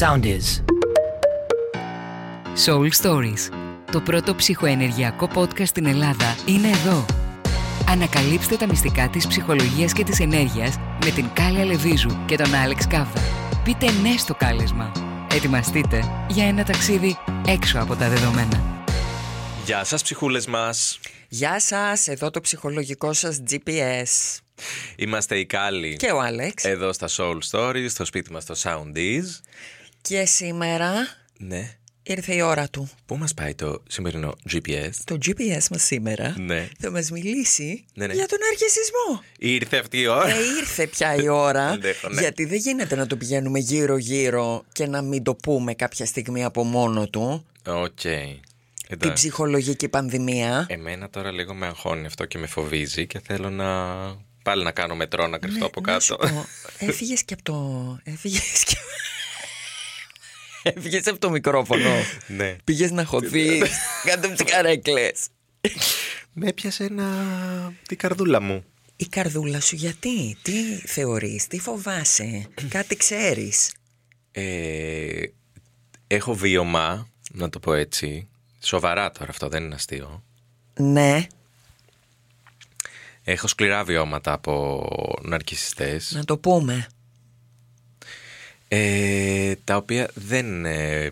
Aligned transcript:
Sound 0.00 0.24
is. 0.24 0.62
Soul 2.66 2.88
Stories. 3.02 3.52
Το 3.92 4.00
πρώτο 4.00 4.34
ψυχοενεργειακό 4.34 5.30
podcast 5.34 5.66
στην 5.66 5.86
Ελλάδα 5.86 6.36
είναι 6.46 6.68
εδώ. 6.68 7.04
Ανακαλύψτε 7.88 8.56
τα 8.56 8.66
μυστικά 8.66 9.08
της 9.08 9.26
ψυχολογίας 9.26 9.92
και 9.92 10.04
της 10.04 10.20
ενέργειας 10.20 10.76
με 11.04 11.10
την 11.10 11.32
Κάλια 11.32 11.64
Λεβίζου 11.64 12.24
και 12.26 12.36
τον 12.36 12.54
Άλεξ 12.54 12.86
Κάβδα. 12.86 13.20
Πείτε 13.64 13.90
ναι 13.90 14.16
στο 14.16 14.34
κάλεσμα. 14.34 14.92
Ετοιμαστείτε 15.34 16.26
για 16.28 16.44
ένα 16.44 16.64
ταξίδι 16.64 17.18
έξω 17.46 17.78
από 17.78 17.94
τα 17.94 18.08
δεδομένα. 18.08 18.84
Γεια 19.64 19.84
σας 19.84 20.02
ψυχούλες 20.02 20.46
μας. 20.46 21.00
Γεια 21.28 21.60
σας, 21.60 22.08
εδώ 22.08 22.30
το 22.30 22.40
ψυχολογικό 22.40 23.12
σας 23.12 23.42
GPS. 23.50 24.38
Είμαστε 24.96 25.38
οι 25.38 25.46
Κάλλοι. 25.46 25.96
Και 25.96 26.10
ο 26.10 26.20
Άλεξ. 26.20 26.64
Εδώ 26.64 26.92
στα 26.92 27.08
Soul 27.16 27.38
Stories, 27.50 27.86
στο 27.88 28.04
σπίτι 28.04 28.32
μας 28.32 28.44
το 28.44 28.54
Sound 28.62 28.96
Is. 28.96 29.24
Και 30.08 30.24
σήμερα 30.24 30.92
Ναι. 31.38 31.72
ήρθε 32.02 32.34
η 32.34 32.40
ώρα 32.40 32.68
του. 32.68 32.90
Πού 33.06 33.16
μας 33.16 33.34
πάει 33.34 33.54
το 33.54 33.82
σημερινό 33.88 34.34
GPS. 34.52 34.90
Το 35.04 35.18
GPS 35.26 35.62
μας 35.70 35.82
σήμερα 35.82 36.34
Ναι. 36.38 36.68
θα 36.78 36.90
μας 36.90 37.10
μιλήσει 37.10 37.84
Ναι, 37.94 38.06
ναι. 38.06 38.14
για 38.14 38.26
τον 38.26 38.38
ναρκισσισμό. 38.50 39.22
Ήρθε 39.38 39.76
αυτή 39.78 39.98
η 40.00 40.06
ώρα. 40.06 40.28
Ε, 40.28 40.34
ήρθε 40.60 40.86
πια 40.86 41.14
η 41.14 41.28
ώρα, 41.28 41.66
Αντέχω, 41.70 42.08
ναι. 42.08 42.20
γιατί 42.20 42.44
δεν 42.44 42.58
γίνεται 42.58 42.96
να 42.96 43.06
το 43.06 43.16
πηγαίνουμε 43.16 43.58
γύρω-γύρω 43.58 44.64
και 44.72 44.86
να 44.86 45.02
μην 45.02 45.22
το 45.22 45.34
πούμε 45.34 45.74
κάποια 45.74 46.06
στιγμή 46.06 46.44
από 46.44 46.64
μόνο 46.64 47.08
του. 47.08 47.46
Οκ. 47.66 48.00
Την 48.00 48.40
Εντάξει. 48.90 49.12
ψυχολογική 49.14 49.88
πανδημία. 49.88 50.66
Εμένα 50.68 51.10
τώρα 51.10 51.30
λίγο 51.32 51.54
με 51.54 51.66
αγχώνει 51.66 52.06
αυτό 52.06 52.24
και 52.24 52.38
με 52.38 52.46
φοβίζει 52.46 53.06
και 53.06 53.20
θέλω 53.26 53.50
να 53.50 53.66
πάλι 54.42 54.64
να 54.64 54.70
κάνω 54.72 54.94
μετρό 54.94 55.26
να 55.26 55.38
κρυφτώ 55.38 55.66
από 55.66 55.80
Ναι, 55.86 55.92
Να 55.92 56.00
σου 56.00 56.16
κάτω. 56.16 56.32
πω, 56.34 56.46
έφυγες 56.86 57.22
και 57.24 57.34
από 57.34 57.42
το... 57.42 57.98
Έφυγες 58.04 58.64
και... 58.64 58.76
Έφυγες 60.74 61.06
από 61.06 61.18
το 61.18 61.30
μικρόφωνο. 61.30 61.90
ναι. 62.26 62.56
Πήγες 62.64 62.90
να 62.90 63.04
χωθείς 63.04 63.70
κάτω 64.04 64.26
από 64.26 64.36
τις 64.36 64.52
καρέκλες. 64.52 65.26
Με 66.32 66.48
έπιασε 66.48 66.84
ένα... 66.84 67.06
την 67.88 67.96
καρδούλα 67.96 68.40
μου. 68.40 68.64
Η 68.96 69.06
καρδούλα 69.06 69.60
σου 69.60 69.76
γιατί, 69.76 70.36
τι 70.42 70.76
θεωρείς, 70.86 71.46
τι 71.46 71.58
φοβάσαι, 71.58 72.46
κάτι 72.68 72.96
ξέρεις. 72.96 73.72
Ε, 74.32 75.22
έχω 76.06 76.34
βίωμα, 76.34 77.08
να 77.32 77.48
το 77.48 77.58
πω 77.58 77.72
έτσι. 77.74 78.28
Σοβαρά 78.60 79.10
τώρα 79.10 79.30
αυτό, 79.30 79.48
δεν 79.48 79.64
είναι 79.64 79.74
αστείο. 79.74 80.24
Ναι, 80.80 81.26
Έχω 83.30 83.46
σκληρά 83.46 83.84
βιώματα 83.84 84.32
από 84.32 84.88
ναρκισιστές 85.22 86.12
να 86.14 86.24
το 86.24 86.38
πούμε. 86.38 86.86
Ε, 88.68 89.54
τα 89.64 89.76
οποία 89.76 90.10
δεν 90.14 90.64
ε, 90.64 91.10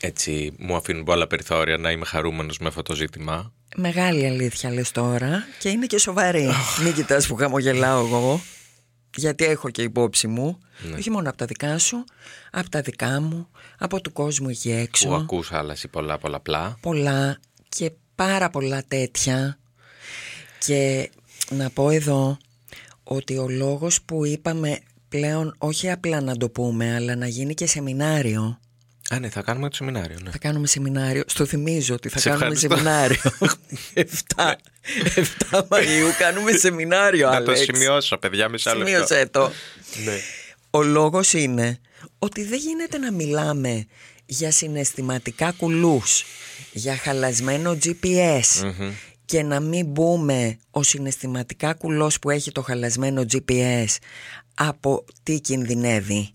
έτσι 0.00 0.52
μου 0.58 0.76
αφήνουν 0.76 1.04
πολλά 1.04 1.26
περιθώρια 1.26 1.76
να 1.76 1.90
είμαι 1.90 2.04
χαρούμενος 2.04 2.58
με 2.58 2.68
αυτό 2.68 2.82
το 2.82 2.94
ζήτημα. 2.94 3.52
Μεγάλη 3.76 4.26
αλήθεια 4.26 4.70
λες 4.70 4.90
τώρα 4.90 5.44
και 5.58 5.68
είναι 5.68 5.86
και 5.86 5.98
σοβαρή. 5.98 6.48
Μην 6.84 6.94
κοιτάς 6.94 7.26
που 7.26 7.34
χαμογελάω 7.36 8.06
εγώ, 8.06 8.40
γιατί 9.16 9.44
έχω 9.44 9.70
και 9.70 9.82
υπόψη 9.82 10.26
μου. 10.26 10.58
Όχι 10.98 11.10
μόνο 11.10 11.28
από 11.28 11.38
τα 11.38 11.44
δικά 11.46 11.78
σου, 11.78 12.04
από 12.50 12.68
τα 12.70 12.80
δικά 12.80 13.20
μου, 13.20 13.48
από 13.78 14.00
του 14.00 14.12
κόσμου 14.12 14.48
εκεί 14.48 14.68
Που 14.70 14.74
έξω. 14.78 15.08
ακούς 15.08 15.52
άλλα 15.52 15.72
εσύ 15.72 15.88
πολλά 15.88 16.18
πολλαπλά. 16.18 16.76
πολλά 16.80 17.38
και 17.68 17.90
πάρα 18.14 18.50
πολλά 18.50 18.82
τέτοια 18.88 19.58
και 20.58 21.10
να 21.50 21.70
πω 21.70 21.90
εδώ 21.90 22.36
ότι 23.04 23.36
ο 23.36 23.48
λόγος 23.48 24.02
που 24.02 24.24
είπαμε 24.24 24.78
πλέον 25.18 25.54
όχι 25.58 25.90
απλά 25.90 26.20
να 26.20 26.36
το 26.36 26.48
πούμε 26.48 26.94
αλλά 26.94 27.16
να 27.16 27.26
γίνει 27.26 27.54
και 27.54 27.66
σεμινάριο 27.66 28.60
Α, 29.10 29.18
ναι, 29.18 29.28
θα 29.28 29.42
κάνουμε 29.42 29.68
το 29.68 29.74
σεμινάριο, 29.76 30.18
ναι. 30.22 30.30
θα 30.30 30.38
κάνουμε 30.38 30.66
σεμινάριο 30.66 31.22
στο 31.26 31.44
θυμίζω 31.44 31.94
ότι 31.94 32.08
θα 32.08 32.18
Σε 32.18 32.28
κάνουμε 32.28 32.46
ευχαριστώ. 32.46 32.76
σεμινάριο 32.76 33.20
7, 33.94 34.52
7 35.50 35.58
Μαΐου 35.68 36.12
κάνουμε 36.18 36.52
σεμινάριο 36.52 37.30
Να 37.30 37.42
το 37.42 37.50
Άλεξ. 37.52 37.60
σημειώσω, 37.60 38.18
παιδιά, 38.18 38.48
μισό 38.48 38.70
λεπτό. 38.74 38.86
Σημείωσέ 38.86 39.26
το 39.30 39.50
Ναι. 40.04 40.18
Ο 40.70 40.82
λόγος 40.82 41.32
είναι 41.32 41.78
ότι 42.18 42.44
δεν 42.44 42.58
γίνεται 42.58 42.98
να 42.98 43.12
μιλάμε 43.12 43.86
για 44.26 44.50
συναισθηματικά 44.50 45.52
κουλούς, 45.52 46.24
για 46.72 46.96
χαλασμένο 46.96 47.78
GPS 47.84 48.72
και 49.24 49.42
να 49.42 49.60
μην 49.60 49.86
μπούμε 49.86 50.58
ο 50.70 50.82
συναισθηματικά 50.82 51.74
κουλός 51.74 52.18
που 52.18 52.30
έχει 52.30 52.52
το 52.52 52.62
χαλασμένο 52.62 53.24
GPS 53.32 53.86
από 54.54 55.04
τι 55.22 55.40
κινδυνεύει. 55.40 56.30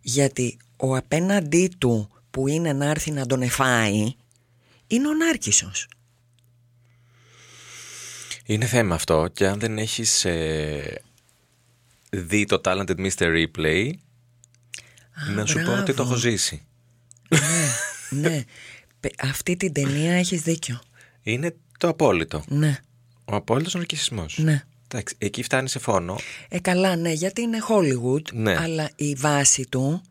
Γιατί 0.00 0.56
ο 0.76 0.96
απέναντί 0.96 1.74
του 1.78 2.10
που 2.30 2.48
είναι 2.48 2.72
να 2.72 2.86
έρθει 2.90 3.10
να 3.10 3.26
τον 3.26 3.42
εφάει 3.42 4.12
είναι 4.86 5.08
ο 5.08 5.14
Νάρκισσος. 5.14 5.88
Είναι 8.44 8.66
θέμα 8.66 8.94
αυτό 8.94 9.28
και 9.32 9.46
αν 9.46 9.58
δεν 9.60 9.78
έχεις 9.78 10.24
ε, 10.24 11.02
δει 12.10 12.44
το 12.44 12.60
Talented 12.64 12.96
Mr. 13.08 13.46
Replay 13.46 13.90
να 15.34 15.46
σου 15.46 15.62
πω 15.64 15.72
ότι 15.72 15.84
το 15.84 15.92
μπράβο. 15.92 16.02
έχω 16.10 16.14
ζήσει. 16.14 16.62
ναι, 18.10 18.42
Πε- 19.00 19.24
αυτή 19.24 19.56
την 19.56 19.72
ταινία 19.72 20.12
έχεις 20.12 20.40
δίκιο. 20.42 20.80
Είναι 21.22 21.54
το 21.78 21.88
απόλυτο. 21.88 22.44
Ναι, 22.48 22.78
Ο 23.24 23.34
απόλυτος 23.36 23.74
ναρκισισμός. 23.74 24.38
ναι. 24.38 24.64
Εντάξει, 24.88 25.14
εκεί 25.18 25.42
φτάνει 25.42 25.68
σε 25.68 25.78
φόνο. 25.78 26.18
Ε, 26.48 26.60
καλά, 26.60 26.96
ναι, 26.96 27.12
γιατί 27.12 27.40
είναι 27.40 27.58
Hollywood, 27.68 28.32
Ναι. 28.32 28.56
αλλά 28.56 28.90
η 28.96 29.14
βάση 29.14 29.66
του 29.68 30.02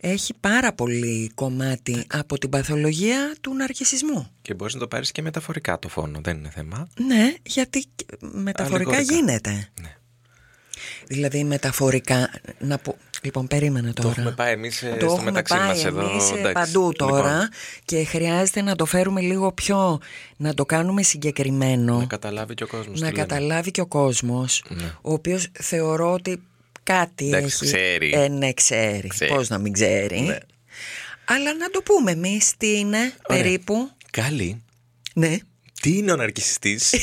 έχει 0.00 0.34
πάρα 0.40 0.72
πολύ 0.72 1.30
κομμάτι 1.34 2.04
από 2.08 2.38
την 2.38 2.50
παθολογία 2.50 3.34
του 3.40 3.54
ναρκισισμού. 3.54 4.30
Και 4.42 4.54
μπορείς 4.54 4.74
να 4.74 4.80
το 4.80 4.88
πάρεις 4.88 5.12
και 5.12 5.22
μεταφορικά 5.22 5.78
το 5.78 5.88
φόνο, 5.88 6.20
δεν 6.22 6.36
είναι 6.36 6.50
θέμα. 6.50 6.88
Ναι, 7.06 7.34
γιατί 7.42 7.84
και 7.96 8.04
μεταφορικά 8.20 8.90
Αλληγορικά. 8.96 9.14
γίνεται. 9.14 9.50
Ναι. 9.80 9.96
Δηλαδή 11.06 11.44
μεταφορικά, 11.44 12.30
να 12.58 12.78
πω, 12.78 12.96
λοιπόν 13.26 13.46
περίμενε 13.46 13.92
τώρα. 13.92 14.08
έχουμε 14.10 14.30
πάει 14.30 14.52
εμείς, 14.52 14.82
ε, 14.82 14.88
Το 14.88 14.94
στο 14.96 15.04
έχουμε 15.06 15.22
μεταξύ 15.30 15.54
πάει 15.56 15.66
μας 15.66 15.84
εδώ, 15.84 16.00
εμείς, 16.10 16.30
ε, 16.30 16.38
εντάξει. 16.38 16.52
παντού 16.52 16.92
τώρα 16.96 17.16
Λοιπόν. 17.32 17.48
και 17.84 18.04
χρειάζεται 18.04 18.62
να 18.62 18.76
το 18.76 18.84
φέρουμε 18.84 19.20
λίγο 19.20 19.52
πιο, 19.52 20.00
να 20.36 20.54
το 20.54 20.66
κάνουμε 20.66 21.02
συγκεκριμένο. 21.02 21.98
Να 21.98 22.04
καταλάβει 22.06 22.54
και 22.54 22.62
ο 22.62 22.66
κόσμος 22.66 23.00
να 23.00 23.08
τι 23.08 23.14
λένε. 23.14 23.26
καταλάβει 23.26 23.70
και 23.70 23.80
ο 23.80 23.86
κόσμος 23.86 24.64
ο 25.02 25.12
οποίος 25.12 25.48
θεωρώ 25.52 26.12
ότι 26.12 26.42
κάτι 26.82 27.26
Εντάξει, 27.26 27.46
έχει 27.46 27.64
ξέρει. 27.64 28.12
ε, 28.14 28.28
ναι 28.28 28.52
ξέρει, 28.52 29.08
Ξέρει. 29.08 29.34
πώς 29.34 29.48
να 29.48 29.58
μην 29.58 29.72
ξέρει 29.72 30.20
Ναι. 30.20 30.38
αλλά 31.24 31.54
να 31.54 31.70
το 31.70 31.82
πούμε 31.82 32.10
εμείς 32.10 32.52
τι 32.56 32.78
είναι 32.78 32.98
Ωραία. 32.98 33.12
περίπου 33.42 33.90
Καλή. 34.10 34.62
ναι 35.14 35.36
Τι 35.80 35.96
είναι 35.96 36.12
ο 36.12 36.16
ναρκισιστής; 36.16 36.94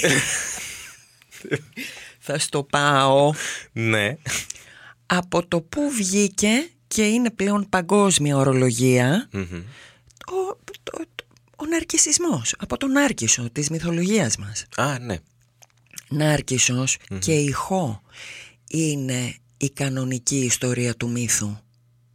θα 2.25 2.39
στο 2.39 2.63
πάω 2.63 3.33
ναι. 3.71 4.17
Από 5.05 5.47
το 5.47 5.61
που 5.61 5.89
βγήκε 5.91 6.69
και 6.87 7.03
είναι 7.07 7.31
πλέον 7.31 7.69
παγκόσμια 7.69 8.37
ορολογία 8.37 9.29
Μμμ. 9.31 9.41
ο, 10.27 10.57
το, 10.83 10.91
το- 11.15 11.25
ο 11.57 11.65
ναρκισισμός 11.65 12.55
από 12.57 12.77
τον 12.77 12.91
Νάρκισο 12.91 13.49
της 13.51 13.69
μυθολογίας 13.69 14.37
μας 14.37 14.65
Α, 14.77 14.99
ναι. 14.99 15.17
Νάρκισσος 16.09 16.97
και 17.19 17.33
ηχό 17.33 18.01
είναι 18.69 19.35
η 19.57 19.69
κανονική 19.69 20.37
ιστορία 20.39 20.95
του 20.95 21.09
μύθου 21.09 21.57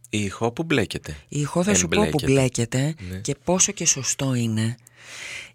Η 0.09 0.23
ηχό 0.23 0.51
που 0.51 0.63
μπλέκεται. 0.63 1.17
Η 1.27 1.39
ηχό 1.39 1.63
θα 1.63 1.75
σου 1.75 1.87
πω 1.87 2.01
που 2.01 2.01
Εμπλέκεται. 2.01 2.31
μπλέκεται 2.31 2.95
Ναι. 3.09 3.17
και 3.19 3.35
πόσο 3.43 3.71
και 3.71 3.85
σωστό 3.85 4.33
είναι 4.33 4.75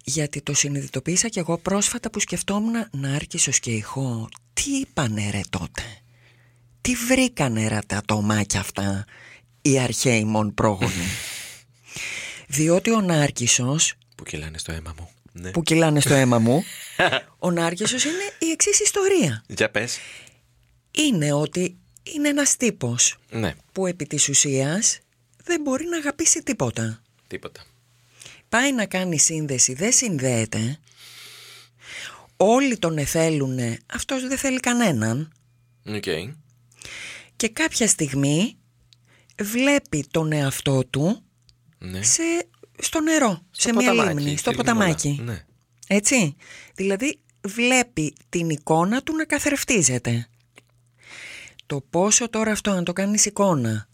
γιατί 0.04 0.42
το 0.42 0.54
συνειδητοποίησα 0.54 1.28
και 1.28 1.40
εγώ 1.40 1.58
πρόσφατα 1.58 2.10
που 2.10 2.20
σκεφτόμουν 2.20 2.72
να 2.90 3.14
άρχισος 3.14 3.58
και 3.60 3.70
ηχό 3.70 4.28
τι 4.52 4.70
είπανε 4.70 5.30
ρε 5.30 5.40
τότε; 5.50 5.82
Τι 6.84 6.94
βρήκανε 6.94 7.68
ρε 7.68 7.78
τα 7.86 7.96
ατομάκια 7.96 8.60
αυτά 8.60 9.04
οι 9.62 9.78
αρχαίοι 9.78 10.24
μον 10.24 10.54
πρόγονοι 10.54 11.06
διότι 12.48 12.90
ο 12.90 13.00
Νάρκισσος 13.00 13.94
Που 14.16 14.24
κυλάνε 14.24 14.58
στο 14.58 14.72
αίμα 14.72 14.94
μου. 14.98 15.08
Ναι. 15.32 15.50
που 15.50 15.62
κυλάνε 15.62 16.00
στο 16.00 16.14
αίμα 16.14 16.38
μου 16.38 16.64
ο 17.38 17.50
Νάρκισσος 17.50 18.04
είναι 18.04 18.24
η 18.38 18.50
εξής 18.50 18.80
ιστορία 18.80 19.44
Για 19.46 19.70
πες. 19.70 19.98
είναι 20.90 21.32
ότι 21.32 21.76
είναι 22.02 22.28
ένας 22.28 22.56
τύπος 22.56 23.16
Ναι. 23.30 23.54
που 23.72 23.86
επί 23.86 24.06
της 24.06 24.28
ουσίας 24.28 24.98
δεν 25.44 25.60
μπορεί 25.60 25.84
να 25.86 25.96
αγαπήσει 25.96 26.42
τίποτα 26.42 27.02
Τίποτα. 27.26 27.62
πάει 28.48 28.72
να 28.72 28.86
κάνει 28.86 29.18
σύνδεση, 29.18 29.74
δεν 29.74 29.92
συνδέεται. 29.92 30.78
Όλοι 32.36 32.78
τον 32.78 32.98
εθέλουν, 32.98 33.58
αυτός 33.92 34.26
δεν 34.28 34.38
θέλει 34.38 34.60
κανέναν. 34.60 35.32
Οκ. 35.86 36.04
Και 37.44 37.50
κάποια 37.50 37.88
στιγμή 37.88 38.56
βλέπει 39.42 40.06
τον 40.10 40.32
εαυτό 40.32 40.84
του 40.86 41.22
Ναι. 41.78 42.02
σε, 42.02 42.22
στο 42.78 43.00
νερό, 43.00 43.40
Στο 43.50 43.68
σε 43.68 43.72
μια 43.74 43.90
ποταμάκι, 43.90 44.18
λίμνη, 44.20 44.36
στο 44.36 44.50
στη 44.50 44.56
ποταμάκι. 44.58 45.08
λίμνη, 45.08 45.24
Ναι. 45.24 45.44
Έτσι. 45.86 46.36
Δηλαδή 46.74 47.20
βλέπει 47.40 48.14
την 48.28 48.50
εικόνα 48.50 49.02
του 49.02 49.14
να 49.16 49.24
καθρεφτίζεται. 49.24 50.28
Το 51.66 51.80
πόσο 51.90 52.28
τώρα 52.30 52.52
αυτό, 52.52 52.70
αν 52.70 52.84
το 52.84 52.92
κάνεις 52.92 53.24
εικόνα, 53.26 53.88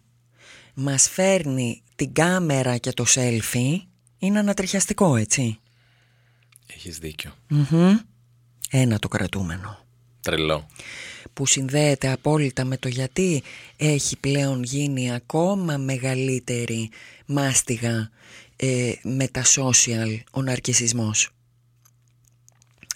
μας 0.74 1.08
φέρνει 1.08 1.82
την 1.96 2.12
κάμερα 2.12 2.76
και 2.76 2.92
το 2.92 3.04
selfie 3.08 3.78
είναι 4.18 4.38
ανατριχιαστικό 4.38 5.16
έτσι. 5.16 5.58
Έχεις 6.66 6.98
δίκιο. 6.98 7.34
Μμμ. 7.48 7.96
Ένα 8.70 8.98
το 8.98 9.08
κρατούμενο. 9.08 9.78
Τρελό. 10.20 10.66
που 11.32 11.46
συνδέεται 11.46 12.08
απόλυτα 12.12 12.64
με 12.64 12.76
το 12.76 12.88
γιατί 12.88 13.42
έχει 13.76 14.16
πλέον 14.16 14.62
γίνει 14.62 15.12
ακόμα 15.14 15.76
μεγαλύτερη 15.76 16.90
μάστιγα 17.26 18.10
ε, 18.56 18.92
με 19.02 19.28
τα 19.28 19.42
social 19.44 20.18
ο 20.32 20.42
ναρκισισμός. 20.42 21.28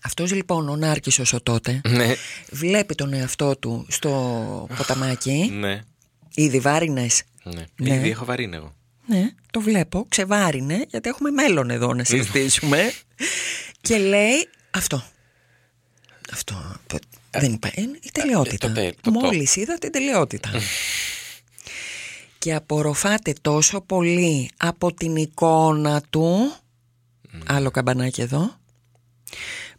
Αυτός 0.03 0.33
λοιπόν 0.33 0.69
ο 0.69 0.77
Νάρκισσος 0.77 1.33
ο 1.33 1.41
τότε 1.43 1.81
Ναι. 1.89 2.15
βλέπει 2.51 2.95
τον 2.95 3.13
εαυτό 3.13 3.57
του 3.57 3.87
στο 3.89 4.11
ποταμάκι, 4.77 5.51
Ναι. 5.53 5.81
ήδη 6.35 6.59
βάρινες. 6.61 7.23
Ναι. 7.43 7.65
Ναι. 7.77 7.95
Ήδη 7.95 8.11
έχω 8.11 8.25
βαρύνει 8.25 8.57
εγώ. 8.57 8.75
Ναι, 9.07 9.31
το 9.51 9.61
βλέπω, 9.61 10.07
ξεβάρινε, 10.09 10.85
γιατί 10.89 11.09
έχουμε 11.09 11.31
μέλλον 11.31 11.71
εδώ 11.71 11.95
να 11.95 12.05
συζητήσουμε. 12.05 12.93
και 13.81 13.97
λέει 13.99 14.49
αυτό. 14.71 15.05
Αυτό. 16.35 16.55
το- 16.87 16.99
δεν 17.31 17.53
είπα. 17.53 17.71
Είναι 17.75 17.99
η 18.03 18.11
τελειότητα. 18.13 18.67
το 18.69 18.73
τε- 18.75 18.95
το- 19.01 19.11
το. 19.11 19.11
Μόλις 19.11 19.57
είδα 19.57 19.79
την 19.79 19.93
τελειότητα. 19.93 20.51
και 22.39 22.55
απορροφάται 22.55 23.33
τόσο 23.41 23.81
πολύ 23.81 24.51
από 24.57 24.95
την 24.95 25.17
εικόνα 25.17 26.03
του, 26.11 26.55
άλλο 27.47 27.71
καμπανάκι 27.71 28.21
εδώ, 28.21 28.57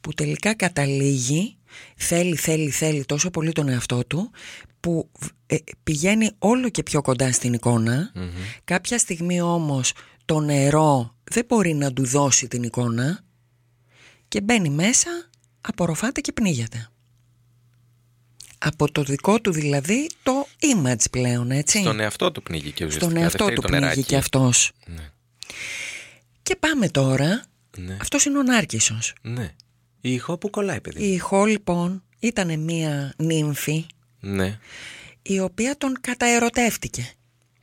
που 0.02 0.14
τελικά 0.14 0.54
καταλήγει, 0.56 1.58
θέλει, 1.96 2.36
θέλει, 2.36 2.70
θέλει 2.70 3.06
τόσο 3.06 3.30
πολύ 3.30 3.52
τον 3.52 3.70
εαυτό 3.70 4.06
του, 4.06 4.32
που 4.80 5.10
ε, 5.46 5.56
πηγαίνει 5.84 6.30
όλο 6.40 6.70
και 6.70 6.84
πιο 6.84 7.02
κοντά 7.02 7.32
στην 7.32 7.54
εικονα 7.54 8.12
Κάποια 8.64 8.98
στιγμή 8.98 9.42
όμως 9.42 9.94
το 10.26 10.40
νερό 10.40 11.16
δεν 11.24 11.46
μπορεί 11.48 11.74
να 11.74 11.94
του 11.94 12.06
δώσει 12.06 12.48
την 12.48 12.64
εικόνα 12.64 13.20
και 14.28 14.42
μπαίνει 14.42 14.70
μέσα, 14.70 15.10
απορροφάται 15.68 16.22
και 16.22 16.32
πνίγεται. 16.32 16.90
Από 18.58 18.92
το 18.92 19.04
δικό 19.04 19.42
του 19.42 19.52
δηλαδή 19.52 20.10
το 20.24 20.48
image 20.60 21.06
πλέον, 21.12 21.52
έτσι. 21.52 21.80
Στον 21.80 22.00
εαυτό 22.00 22.32
του 22.32 22.44
πνίγει 22.44 22.72
και 22.72 22.86
ουσιαστικά. 22.86 23.00
Στον 23.06 23.14
δεν 23.14 23.22
εαυτό 23.24 23.44
φταίει 23.44 23.56
του 23.56 23.62
το 23.62 23.68
πνίγει 23.68 23.82
νεράκι. 23.84 24.04
και 24.04 24.16
αυτός. 24.18 24.72
Ναι. 24.86 25.10
Και 26.44 26.56
πάμε 26.56 26.90
τώρα, 26.90 27.44
Ναι. 27.78 27.98
αυτός 28.02 28.26
είναι 28.26 28.38
ο 28.38 28.44
Νάρκισσος. 28.44 29.14
ναι. 29.22 29.54
Η 30.02 30.14
ηχό 30.14 30.38
που 30.38 30.50
κολλάει, 30.50 30.82
παιδί. 30.82 31.04
Η 31.06 31.14
ηχό 31.14 31.46
λοιπόν 31.46 32.04
ήταν 32.20 32.60
μία 32.60 33.14
νύμφη 33.18 33.86
Ναι. 34.20 34.60
η 35.22 35.40
οποία 35.40 35.78
τον 35.78 35.98
καταερωτεύτηκε. 36.02 37.12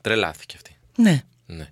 Τρελάθηκε 0.00 0.56
αυτή. 0.56 0.76
Ναι. 0.96 1.22
Ναι. 1.46 1.69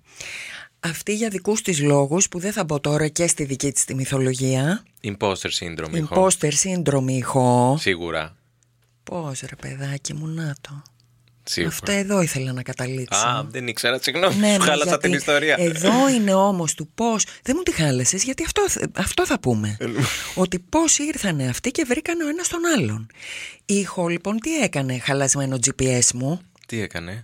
Αυτή 0.83 1.15
για 1.15 1.29
δικούς 1.29 1.61
της 1.61 1.81
λόγους 1.81 2.27
που 2.29 2.39
δεν 2.39 2.51
θα 2.51 2.63
μπω 2.63 2.79
τώρα 2.79 3.07
και 3.07 3.27
στη 3.27 3.43
δική 3.43 3.71
της 3.71 3.85
τη 3.85 3.95
μυθολογία. 3.95 4.83
Imposter 5.03 5.49
syndrome, 5.59 5.93
ηχό. 5.93 6.27
Imposter 6.27 6.53
σύντρομη 6.53 7.17
ηχό. 7.17 7.75
Σίγουρα. 7.79 8.35
Πώς 9.03 9.39
ρε 9.39 9.55
παιδάκι 9.55 10.13
μου 10.13 10.27
να 10.27 10.55
το. 10.61 10.81
Σίγουρα. 11.43 11.73
Αυτό 11.73 11.91
εδώ 11.91 12.21
ήθελα 12.21 12.53
να 12.53 12.63
καταλήξω. 12.63 13.27
Α, 13.27 13.43
δεν 13.49 13.67
ήξερα, 13.67 13.99
συγγνώμη. 14.01 14.35
Ναι, 14.35 14.53
σου 14.53 14.57
ναι, 14.57 14.65
χάλασα 14.65 14.89
γιατί 14.89 15.07
την 15.07 15.13
ιστορία. 15.13 15.55
Εδώ 15.59 16.09
είναι 16.09 16.33
όμως 16.33 16.73
του 16.73 16.87
πώς 16.95 17.25
Δεν 17.43 17.55
μου 17.57 17.63
τη 17.63 17.71
χάλασες 17.71 18.23
γιατί 18.23 18.43
αυτό, 18.43 18.61
αυτό 18.95 19.25
θα 19.25 19.39
πούμε 19.39 19.77
Ε, 19.79 19.85
Ότι 20.35 20.59
πώς 20.59 20.97
ήρθανε 20.97 21.47
αυτοί 21.47 21.71
και 21.71 21.85
βρήκανε 21.87 22.23
ο 22.23 22.27
ένας 22.27 22.47
τον 22.47 22.59
άλλον 22.77 23.07
Η 23.65 23.75
ηχό 23.75 24.07
λοιπόν 24.07 24.37
τι 24.39 24.57
έκανε 24.63 24.97
χαλασμένο 24.99 25.55
GPS 25.55 26.11
μου; 26.13 26.41
Τι 26.67 26.81
έκανε; 26.81 27.23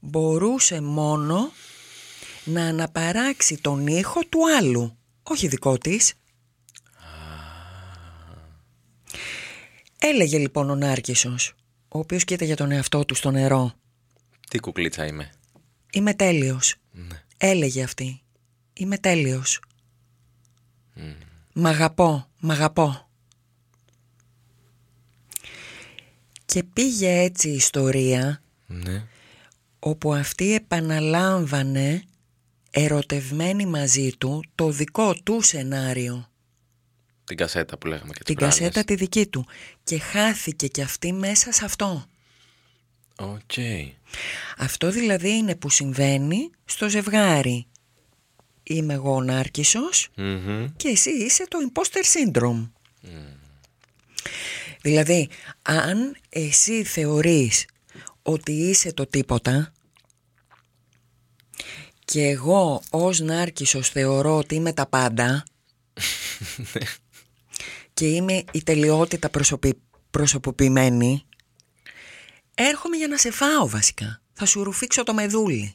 Μπορούσε 0.00 0.80
μόνο 0.80 1.52
να 2.48 2.64
αναπαράξει 2.66 3.58
τον 3.60 3.86
ήχο 3.86 4.20
του 4.20 4.38
άλλου 4.58 4.96
Όχι 5.22 5.48
δικό 5.48 5.78
της 5.78 6.14
Έλεγε 9.98 10.38
λοιπόν 10.38 10.70
ο 10.70 10.74
Νάρκισσος 10.74 11.52
Ο 11.88 11.98
οποίος 11.98 12.24
κοίταγε 12.24 12.54
τον 12.54 12.70
εαυτό 12.70 13.04
του 13.04 13.14
στο 13.14 13.30
νερό 13.30 13.72
Τι 14.50 14.58
κουκλίτσα 14.58 15.06
είμαι. 15.06 15.30
Είμαι 15.92 16.14
τέλειος 16.14 16.74
Ναι. 16.92 17.22
Έλεγε 17.36 17.82
αυτή 17.82 18.22
Είμαι 18.72 18.98
τέλειος 18.98 19.60
Μ' 21.52 21.66
αγαπώ, 21.66 22.26
μ' 22.40 22.50
αγαπώ 22.50 23.08
Και 26.44 26.62
πήγε 26.62 27.18
έτσι 27.20 27.48
η 27.48 27.54
ιστορία 27.54 28.42
Ναι. 28.66 29.06
όπου 29.78 30.14
αυτή 30.14 30.54
επαναλάμβανε 30.54 32.02
ερωτευμένη 32.70 33.66
μαζί 33.66 34.10
του 34.18 34.44
το 34.54 34.70
δικό 34.70 35.14
του 35.24 35.42
σενάριο 35.42 36.28
Την 37.24 37.36
κασέτα 37.36 37.78
που 37.78 37.86
λέγαμε 37.86 38.12
και 38.12 38.18
τις 38.18 38.24
την 38.24 38.36
βράδες. 38.36 38.58
κασέτα 38.58 38.84
τη 38.84 38.94
δική 38.94 39.26
του 39.26 39.46
και 39.84 39.98
χάθηκε 39.98 40.66
και 40.66 40.82
αυτή 40.82 41.12
μέσα 41.12 41.52
σε 41.52 41.64
αυτό 41.64 42.04
Οκ. 43.16 43.52
αυτό 44.58 44.90
δηλαδή 44.90 45.30
είναι 45.30 45.54
που 45.56 45.70
συμβαίνει 45.70 46.50
στο 46.64 46.88
ζευγάρι 46.88 47.66
είμαι 48.62 48.94
εγώ 48.94 49.14
ο 49.14 49.22
Νάρκισσος 49.22 50.08
Μμμ. 50.16 50.66
και 50.76 50.88
εσύ 50.88 51.10
είσαι 51.10 51.44
το 51.48 51.58
imposter 51.72 52.02
syndrome. 52.36 52.68
Δηλαδή, 54.82 55.28
αν 55.62 56.16
εσύ 56.28 56.84
θεωρείς 56.84 57.66
ότι 58.22 58.52
είσαι 58.52 58.92
το 58.92 59.06
τίποτα 59.06 59.72
και 62.10 62.22
εγώ 62.22 62.82
ως 62.90 63.20
Νάρκισσος 63.20 63.88
θεωρώ 63.88 64.36
ότι 64.36 64.54
είμαι 64.54 64.72
τα 64.72 64.86
πάντα 64.86 65.44
και 67.94 68.06
είμαι 68.06 68.44
η 68.52 68.62
τελειότητα 68.62 69.28
προσωπι... 69.30 69.74
προσωποποιημένη, 70.10 71.22
έρχομαι 72.54 72.96
για 72.96 73.08
να 73.08 73.16
σε 73.18 73.30
φάω 73.30 73.68
βασικά. 73.68 74.20
Θα 74.32 74.46
σου 74.46 74.64
ρουφήξω 74.64 75.02
το 75.02 75.14
μεδούλι. 75.14 75.72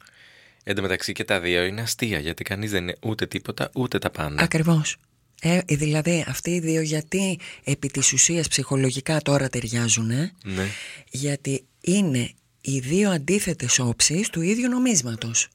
Εν 0.63 0.75
τω 0.75 0.81
μεταξύ 0.81 1.11
και 1.11 1.23
τα 1.23 1.39
δύο 1.39 1.63
είναι 1.63 1.81
αστεία 1.81 2.19
γιατί 2.19 2.43
κανείς 2.43 2.71
δεν 2.71 2.81
είναι 2.81 2.95
ούτε 3.03 3.27
τίποτα 3.27 3.69
ούτε 3.73 3.99
τα 3.99 4.09
πάντα. 4.09 4.43
Ακριβώς. 4.43 4.97
Ε, 5.41 5.59
δηλαδή 5.67 6.25
αυτοί 6.27 6.51
οι 6.51 6.59
δύο 6.59 6.81
γιατί 6.81 7.39
επί 7.63 7.87
της 7.87 8.13
ουσίας 8.13 8.47
ψυχολογικά 8.47 9.21
τώρα 9.21 9.49
ταιριάζουν 9.49 10.07
Ναι. 10.43 10.67
γιατί 11.11 11.65
είναι 11.81 12.31
οι 12.61 12.79
δύο 12.79 13.09
αντίθετες 13.11 13.79
όψεις 13.79 14.29
του 14.29 14.41
ίδιου 14.41 14.69
νομίσματος. 14.69 15.47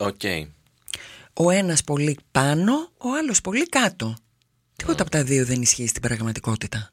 Οκ. 0.00 0.20
Ο 1.32 1.50
ένας 1.50 1.84
πολύ 1.84 2.18
πάνω, 2.32 2.72
ο 2.98 3.08
άλλος 3.18 3.40
πολύ 3.40 3.68
κάτω. 3.68 4.16
Τίποτα 4.76 5.02
από 5.02 5.10
τα 5.10 5.24
δύο 5.24 5.44
δεν 5.44 5.62
ισχύει 5.62 5.86
στην 5.86 6.02
πραγματικότητα. 6.02 6.90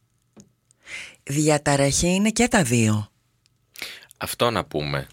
Διαταραχή 1.24 2.08
είναι 2.08 2.29
και 2.29 2.48
τα 2.48 2.63
δύο. 2.63 3.12
Αυτό 4.17 4.51
να 4.51 4.65
πούμε. 4.65 5.08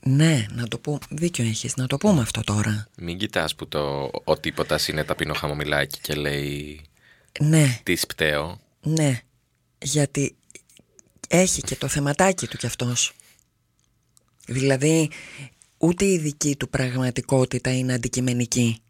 Ναι, 0.00 0.46
να 0.50 0.68
το 0.68 0.78
πούμε. 0.78 0.98
Δίκιο 1.10 1.44
έχεις, 1.44 1.76
να 1.76 1.86
το 1.86 1.96
πούμε 1.96 2.20
αυτό 2.20 2.40
τώρα. 2.42 2.88
Μην 2.96 3.18
κοιτάς 3.18 3.54
που 3.54 3.68
το 3.68 4.10
ο 4.24 4.36
τίποτας 4.40 4.88
είναι 4.88 5.04
ταπεινό 5.04 5.34
χαμομηλάκι 5.34 5.98
και 6.00 6.14
λέει 6.14 6.80
Ναι, 7.40 7.78
τι 7.82 7.96
σπταίω. 7.96 8.60
ναι. 8.82 9.20
Γιατί 9.78 10.36
έχει 11.28 11.60
και 11.62 11.76
το 11.76 11.88
θεματάκι 11.88 12.46
του 12.46 12.56
κι 12.56 12.66
αυτός. 12.66 13.12
Δηλαδή, 14.46 15.10
ούτε 15.82 16.04
η 16.04 16.18
δική 16.18 16.56
του 16.56 16.68
πραγματικότητα 16.68 17.76
είναι 17.76 17.92
αντικειμενική. 17.92 18.82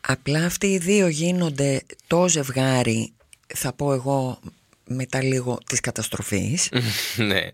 Απλά 0.00 0.44
αυτοί 0.44 0.66
οι 0.66 0.78
δύο 0.78 1.08
γίνονται 1.08 1.82
το 2.06 2.28
ζευγάρι, 2.28 3.12
θα 3.54 3.72
πω 3.72 3.92
εγώ 3.92 4.40
μετά 4.86 5.22
λίγο 5.22 5.58
της 5.66 5.80
καταστροφής, 5.80 6.68
ναι. 7.16 7.50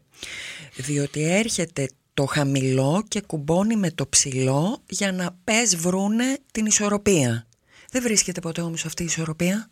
διότι 0.76 1.22
έρχεται 1.22 1.90
το 2.14 2.24
χαμηλό 2.24 3.04
και 3.08 3.20
κουμπώνει 3.20 3.76
με 3.76 3.90
το 3.90 4.06
ψηλό 4.06 4.82
για 4.88 5.12
να 5.12 5.36
πες 5.44 5.76
βρούνε 5.76 6.38
την 6.52 6.66
ισορροπία. 6.66 7.46
Δεν 7.90 8.02
βρίσκεται 8.02 8.40
ποτέ 8.40 8.60
όμως 8.60 8.84
αυτή 8.84 9.02
η 9.02 9.06
ισορροπία; 9.06 9.70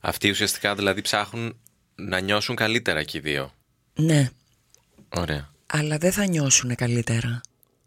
Αυτοί 0.00 0.30
ουσιαστικά 0.30 0.74
δηλαδή 0.74 1.00
ψάχνουν 1.00 1.56
να 1.94 2.20
νιώσουν 2.20 2.56
καλύτερα 2.56 3.02
και 3.02 3.18
οι 3.18 3.20
δύο. 3.20 3.52
Ναι, 3.94 4.30
Ωραία. 5.08 5.50
Αλλά 5.70 5.98
δεν 5.98 6.12
θα 6.12 6.26
νιώσουν 6.26 6.74
καλύτερα. 6.74 7.40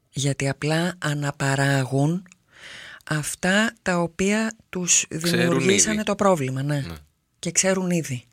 Γιατί 0.10 0.50
απλά 0.50 0.96
αναπαράγουν 0.98 2.28
αυτά 3.06 3.74
τα 3.82 4.00
οποία 4.00 4.56
τους 4.70 5.06
δημιουργήσανε 5.10 5.96
ήδη. 5.96 6.04
το 6.04 6.16
πρόβλημα, 6.16 6.64
ναι. 6.64 6.84
Και 7.40 7.52
ξέρουν 7.52 7.90
ήδη. 7.90 8.24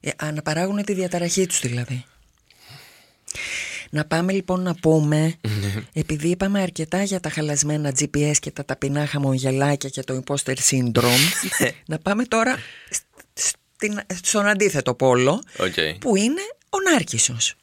Ε, 0.00 0.10
Αναπαράγουν 0.16 0.84
τη 0.84 0.92
διαταραχή 0.92 1.46
τους 1.46 1.60
δηλαδή. 1.60 2.04
Να 3.90 4.04
πάμε 4.04 4.32
λοιπόν 4.32 4.60
να 4.62 4.74
πούμε, 4.74 5.34
επειδή 5.92 6.28
είπαμε 6.28 6.60
αρκετά 6.60 7.02
για 7.02 7.20
τα 7.20 7.28
χαλασμένα 7.28 7.94
GPS 7.98 8.36
και 8.40 8.50
τα 8.50 8.64
ταπεινά 8.64 9.06
χαμογελάκια 9.06 9.88
και 9.88 10.02
το 10.02 10.22
imposter 10.24 10.54
syndrome, 10.70 11.50
να 11.86 11.98
πάμε 11.98 12.24
τώρα 12.24 12.56
στην, 13.32 14.00
στον 14.22 14.46
αντίθετο 14.46 14.94
πόλο, 14.94 15.42
Οκ. 15.58 15.98
που 16.00 16.16
είναι 16.16 16.42
ο 16.70 16.90
Νάρκισσος. 16.90 17.56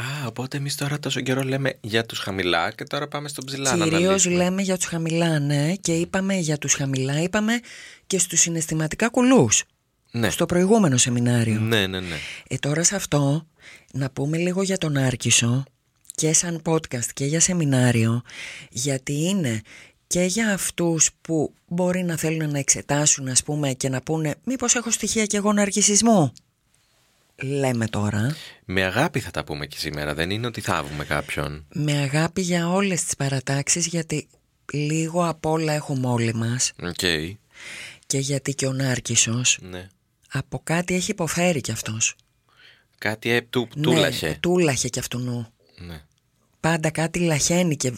Α, 0.00 0.26
οπότε 0.26 0.56
εμείς 0.56 0.74
τώρα 0.74 0.98
τόσο 0.98 1.20
καιρό 1.20 1.42
λέμε 1.42 1.72
για 1.80 2.06
τους 2.06 2.18
χαμηλά 2.18 2.72
και 2.72 2.84
τώρα 2.84 3.08
πάμε 3.08 3.28
στον 3.28 3.44
ψηλά 3.44 3.76
να 3.76 3.84
Κυρίως 3.84 4.02
αναλύσουμε. 4.04 4.34
λέμε 4.36 4.62
για 4.62 4.76
τους 4.76 4.86
χαμηλά, 4.86 5.38
ναι, 5.38 5.74
και 5.80 5.92
είπαμε 5.92 6.34
για 6.34 6.58
τους 6.58 6.74
χαμηλά, 6.74 7.22
είπαμε 7.22 7.60
και 8.06 8.18
στους 8.18 8.40
συναισθηματικά 8.40 9.08
κουλούς. 9.08 9.64
Ναι. 10.10 10.30
Στο 10.30 10.46
προηγούμενο 10.46 10.96
σεμινάριο. 10.96 11.60
ναι, 11.60 11.86
ναι, 11.86 12.00
ναι. 12.00 12.16
Ε, 12.48 12.56
τώρα 12.56 12.82
σε 12.84 12.96
αυτό 12.96 13.46
να 13.92 14.10
πούμε 14.10 14.36
λίγο 14.36 14.62
για 14.62 14.78
τον 14.78 14.96
Νάρκισσο 14.96 15.64
και 16.14 16.32
σαν 16.32 16.62
podcast 16.64 17.06
και 17.14 17.24
για 17.24 17.40
σεμινάριο 17.40 18.22
γιατί 18.70 19.24
είναι 19.28 19.60
και 20.06 20.22
για 20.22 20.52
αυτούς 20.52 21.10
που 21.20 21.54
μπορεί 21.66 22.02
να 22.02 22.16
θέλουν 22.16 22.50
να 22.50 22.58
εξετάσουν 22.58 23.28
ας 23.28 23.42
πούμε 23.42 23.72
και 23.72 23.88
να 23.88 24.02
πούνε 24.02 24.34
μήπως 24.44 24.74
έχω 24.74 24.90
στοιχεία 24.90 25.26
και 25.26 25.36
εγώ 25.36 25.52
ναρκισσισμού. 25.52 26.32
Λέμε 27.42 27.86
τώρα 27.86 28.36
Με 28.64 28.84
αγάπη 28.84 29.20
θα 29.20 29.30
τα 29.30 29.44
πούμε 29.44 29.66
και 29.66 29.76
σήμερα. 29.78 30.14
Δεν 30.14 30.30
είναι 30.30 30.46
ότι 30.46 30.60
θάβουμε 30.60 31.04
κάποιον. 31.04 31.66
με 31.72 31.92
αγάπη 31.92 32.40
για 32.40 32.68
όλες 32.68 33.04
τις 33.04 33.16
παρατάξεις 33.16 33.86
γιατί 33.86 34.28
λίγο 34.72 35.28
απ' 35.28 35.46
όλα 35.46 35.72
έχουμε 35.72 36.06
όλοι 36.08 36.34
μας 36.34 36.72
Οκ. 36.82 36.94
και 38.06 38.18
γιατί 38.18 38.54
και 38.54 38.66
ο 38.66 38.72
Νάρκισσος 38.72 39.58
Ναι. 39.60 39.88
από 40.32 40.60
κάτι 40.64 40.94
έχει 40.94 41.10
υποφέρει 41.10 41.60
κι 41.60 41.70
αυτός. 41.70 42.14
Κάτι 42.98 43.30
ε, 43.30 43.40
του, 43.40 43.68
Ναι, 43.74 43.82
τούλαχε. 43.82 44.36
τούλαχε 44.40 44.88
κι 44.88 44.98
αυτού 44.98 45.18
νου. 45.18 45.46
Ναι. 45.78 46.02
πάντα 46.60 46.90
κάτι 46.90 47.18
λαχαίνει 47.18 47.76
και 47.76 47.92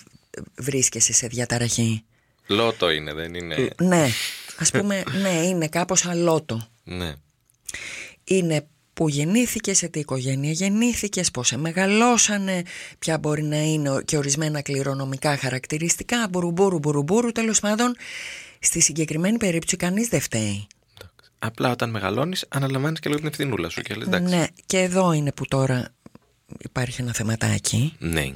βρίσκεσαι 0.59 1.13
σε 1.13 1.27
διαταραχή. 1.27 2.05
Λότο 2.47 2.91
είναι, 2.91 3.13
δεν 3.13 3.35
είναι; 3.35 3.69
Ναι, 3.81 4.09
ας 4.59 4.71
πούμε, 4.71 5.03
ναι, 5.23 5.29
είναι 5.31 5.69
κάπως 5.69 6.07
αλότο. 6.07 6.69
Ναι. 6.85 7.13
Είναι 8.25 8.67
που 9.01 9.09
γεννήθηκε, 9.09 9.75
σε 9.75 9.89
τι 9.89 9.99
οικογένεια 9.99 10.51
γεννήθηκες, 10.53 11.31
πώς 11.31 11.47
σε 11.47 11.57
μεγαλώσανε, 11.57 12.63
ποια 12.99 13.19
μπορεί 13.19 13.43
να 13.43 13.57
είναι 13.57 14.03
και 14.05 14.17
ορισμένα 14.17 14.63
κληρονομικά 14.63 15.37
χαρακτηριστικά, 15.37 16.29
μπουρουμπουρου, 16.31 16.79
μπουρουμπουρου, 16.79 17.33
τέλος 17.33 17.61
πάντων, 17.61 17.97
στη 18.61 18.81
συγκεκριμένη 18.81 19.37
περίπτωση 19.37 19.77
κανείς 19.77 20.09
δεν 20.09 20.21
φταίει. 20.21 20.67
Εντάξει. 20.95 21.31
Απλά 21.39 21.71
όταν 21.71 21.91
μεγαλώνεις, 21.91 22.45
αναλαμβάνεις 22.49 23.01
και 23.01 23.09
λίγο 23.09 23.21
την 23.21 23.29
ευθυνούλα 23.29 23.69
σου 23.69 23.81
και 23.83 23.95
λες 23.95 24.07
εντάξει. 24.07 24.35
Ναι, 24.35 24.47
και 24.67 24.79
εδώ 24.79 25.13
είναι 25.13 25.33
που 25.33 25.47
τώρα 25.47 25.89
υπάρχει 26.59 27.01
ένα 27.03 27.13
θεματάκι, 27.13 27.95
Ναι. 27.99 28.33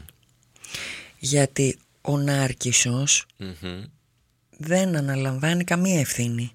γιατί 1.19 1.79
ο 2.01 2.19
Νάρκισσος 2.19 3.27
Μμμ. 3.37 3.83
δεν 4.51 4.97
αναλαμβάνει 4.97 5.65
καμία 5.65 6.01
ευθύνη 6.01 6.51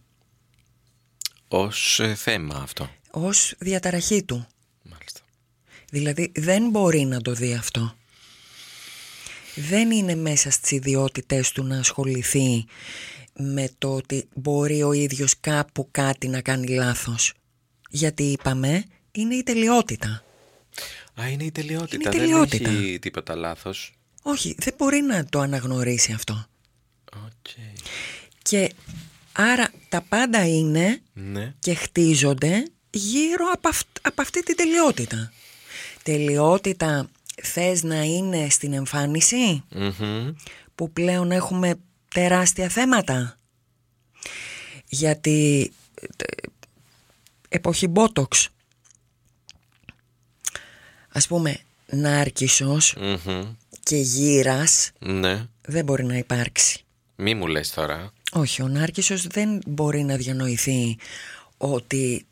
Ως 1.48 2.00
ε, 2.00 2.16
θέμα 2.16 2.56
αυτό. 2.56 2.90
Ως 3.12 3.54
διαταραχή 3.58 4.24
του. 4.24 4.48
Μάλιστα. 4.84 5.20
Δηλαδή 5.92 6.32
δεν 6.36 6.70
μπορεί 6.70 7.00
να 7.06 7.22
το 7.22 7.34
δει 7.34 7.54
αυτό. 7.54 7.94
Δεν 9.56 9.92
είναι 9.92 10.16
μέσα 10.16 10.52
στις 10.52 10.72
ιδιότητες 10.72 11.52
του 11.52 11.64
να 11.64 11.80
ασχοληθεί 11.80 12.66
με 13.34 13.70
το 13.78 13.96
ότι 13.96 14.28
μπορεί 14.36 14.84
ο 14.84 14.92
ίδιος 14.94 15.40
κάπου 15.40 15.88
κάτι 15.92 16.28
να 16.28 16.42
κάνει 16.42 16.68
λάθος. 16.68 17.34
Γιατί 17.90 18.24
είπαμε 18.24 18.84
είναι 19.12 19.36
η 19.36 19.44
τελειότητα. 19.44 20.24
Α, 21.22 21.30
είναι 21.30 21.44
η 21.44 21.52
τελειότητα. 21.52 21.96
Είναι 21.96 22.16
η 22.16 22.20
τελειότητα. 22.20 22.70
Δεν 22.72 22.84
έχει 22.84 23.00
τίποτα 23.00 23.36
λάθος. 23.36 23.94
Όχι, 24.22 24.56
δεν 24.58 24.74
μπορεί 24.78 25.02
να 25.02 25.26
το 25.26 25.40
αναγνωρίσει 25.40 26.12
αυτό. 26.12 26.46
Οκ. 27.16 27.48
Και 28.42 28.72
άρα 29.32 29.72
τα 29.90 30.02
πάντα 30.02 30.48
είναι 30.48 31.02
Ναι. 31.14 31.54
και 31.60 31.74
χτίζονται 31.74 32.64
γύρω 32.92 33.46
από, 33.54 33.70
αυτ- 33.70 33.98
από 34.08 34.22
αυτή 34.22 34.44
την 34.44 34.56
τελειότητα. 34.56 35.32
Τελειότητα 36.04 37.10
θες 37.44 37.84
να 37.84 38.04
είναι 38.04 38.50
στην 38.50 38.74
εμφάνιση; 38.74 39.64
Μμμ. 39.70 40.34
που 40.76 40.92
πλέον 40.92 41.32
έχουμε 41.32 41.76
τεράστια 42.14 42.70
θέματα. 42.70 43.38
Γιατί 44.88 45.72
ε, 46.02 46.26
εποχή 47.50 47.88
Μπότοξ 47.88 48.50
ας 51.10 51.28
πούμε 51.28 51.60
νάρκισσος 51.88 52.96
Μμμ. 53.00 53.56
και 53.84 53.96
γύρας 53.96 54.92
Ναι. 55.00 55.48
δεν 55.62 55.84
μπορεί 55.86 56.04
να 56.06 56.16
υπάρξει. 56.18 56.84
Μη 57.16 57.36
μου 57.36 57.48
λες 57.48 57.72
τώρα. 57.72 58.14
Όχι, 58.32 58.62
ο 58.62 58.68
Νάρκισσος 58.68 59.28
δεν 59.28 59.62
μπορεί 59.68 60.04
να 60.04 60.16
διανοηθεί 60.16 60.98
ότι 61.58 62.26
μ, 62.26 62.29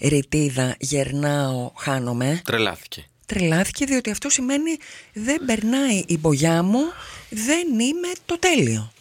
ρητίδα 0.00 0.76
γερνάω, 0.78 1.72
χάνομαι. 1.76 2.40
Τρελάθηκε. 2.44 3.04
Τρελάθηκε 3.26 3.84
διότι 3.84 4.10
αυτό 4.10 4.28
σημαίνει 4.28 4.76
δεν 5.12 5.44
περνάει 5.46 6.02
η 6.06 6.18
μπογιά 6.18 6.62
μου, 6.62 6.80
δεν 7.30 7.78
είμαι 7.80 8.08
το 8.26 8.38
τέλειο. 8.38 8.92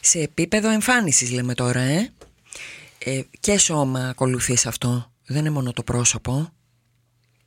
Σε 0.00 0.18
επίπεδο 0.18 0.70
εμφάνισης 0.70 1.30
λέμε 1.30 1.54
τώρα, 1.54 1.80
ε. 1.80 2.12
ε 2.98 3.22
και 3.40 3.58
σώμα 3.58 4.08
ακολουθείς 4.08 4.66
αυτό, 4.66 5.12
δεν 5.26 5.38
είναι 5.38 5.50
μόνο 5.50 5.72
το 5.72 5.82
πρόσωπο. 5.82 6.52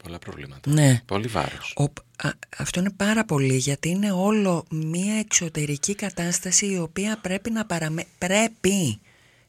Πολλά 0.04 0.20
προβλήματα. 0.20 0.72
Ναι. 0.72 1.02
Πολύ 1.06 1.28
βάρος. 1.28 1.74
Ο, 1.76 1.84
α- 2.28 2.38
αυτό 2.58 2.80
είναι 2.80 2.92
πάρα 2.92 3.26
πολύ 3.26 3.58
γιατί 3.58 3.90
είναι 3.90 4.12
όλο 4.12 4.66
μία 4.70 5.20
εξωτερική 5.20 5.96
κατάσταση 5.96 6.66
η 6.66 6.78
οποία 6.78 7.18
πρέπει 7.22 7.52
να 7.52 7.66
παραμέ... 7.66 8.06
Πρέπει. 8.18 9.00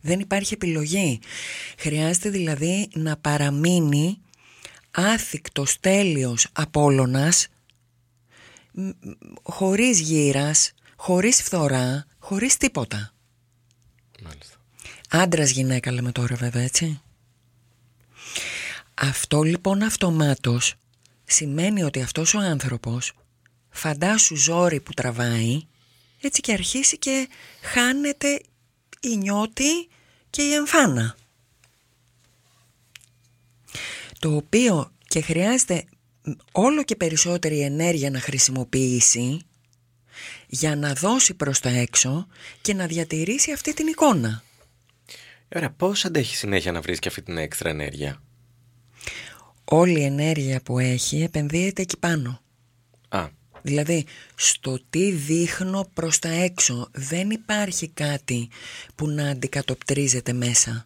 Δεν 0.02 0.20
υπάρχει 0.20 0.54
επιλογή. 0.54 1.20
Χρειάζεται 1.78 2.30
δηλαδή 2.30 2.88
να 2.94 3.16
παραμείνει 3.16 4.18
άθικτος 4.90 5.80
τέλειος 5.80 6.48
Απόλλωνας 6.52 7.48
μ, 8.72 8.82
μ, 8.82 8.90
χωρίς 9.42 10.00
γύρας, 10.00 10.72
χωρίς 10.96 11.42
φθορά, 11.42 12.06
χωρίς 12.18 12.56
τίποτα. 12.56 13.12
Μάλιστα. 14.22 14.56
Άντρας 15.10 15.50
γυναίκα 15.50 15.92
λέμε 15.92 16.12
τώρα 16.12 16.36
βέβαια 16.36 16.62
έτσι. 16.62 17.00
Αυτό 18.94 19.42
λοιπόν 19.42 19.82
αυτομάτως 19.82 20.74
σημαίνει 21.24 21.82
ότι 21.82 22.02
αυτός 22.02 22.34
ο 22.34 22.38
άνθρωπος 22.38 23.12
φαντάσου 23.70 24.36
ζόρι 24.36 24.80
που 24.80 24.92
τραβάει 24.92 25.66
έτσι 26.20 26.40
και 26.40 26.52
αρχίσει 26.52 26.98
και 26.98 27.28
χάνεται 27.60 28.40
η 29.02 29.16
νιώτη 29.16 29.88
και 30.30 30.42
η 30.42 30.52
εμφάνα. 30.52 31.16
Το 34.18 34.36
οποίο 34.36 34.92
και 35.08 35.20
χρειάζεται 35.20 35.84
όλο 36.52 36.82
και 36.84 36.96
περισσότερη 36.96 37.60
ενέργεια 37.60 38.10
να 38.10 38.20
χρησιμοποιήσει 38.20 39.40
για 40.46 40.76
να 40.76 40.92
δώσει 40.92 41.34
προς 41.34 41.60
τα 41.60 41.68
έξω 41.68 42.26
και 42.60 42.74
να 42.74 42.86
διατηρήσει 42.86 43.52
αυτή 43.52 43.74
την 43.74 43.86
εικόνα. 43.86 44.42
Ωραία, 45.54 45.70
πώς 45.70 46.04
αντέχει 46.04 46.36
συνέχεια 46.36 46.72
να 46.72 46.80
βρίσκει 46.80 47.08
αυτή 47.08 47.22
την 47.22 47.38
έξτρα 47.38 47.70
ενέργεια; 47.70 48.22
όλη 49.64 50.00
η 50.00 50.04
ενέργεια 50.04 50.62
που 50.62 50.78
έχει 50.78 51.22
επενδύεται 51.22 51.82
εκεί 51.82 51.98
πάνω. 51.98 52.40
Α, 53.08 53.28
Δηλαδή, 53.62 54.06
στο 54.34 54.78
τι 54.90 55.10
δείχνω 55.10 55.90
προς 55.94 56.18
τα 56.18 56.28
έξω 56.28 56.88
δεν 56.92 57.30
υπάρχει 57.30 57.88
κάτι 57.88 58.48
που 58.94 59.08
να 59.08 59.28
αντικατοπτρίζεται 59.28 60.32
μέσα. 60.32 60.84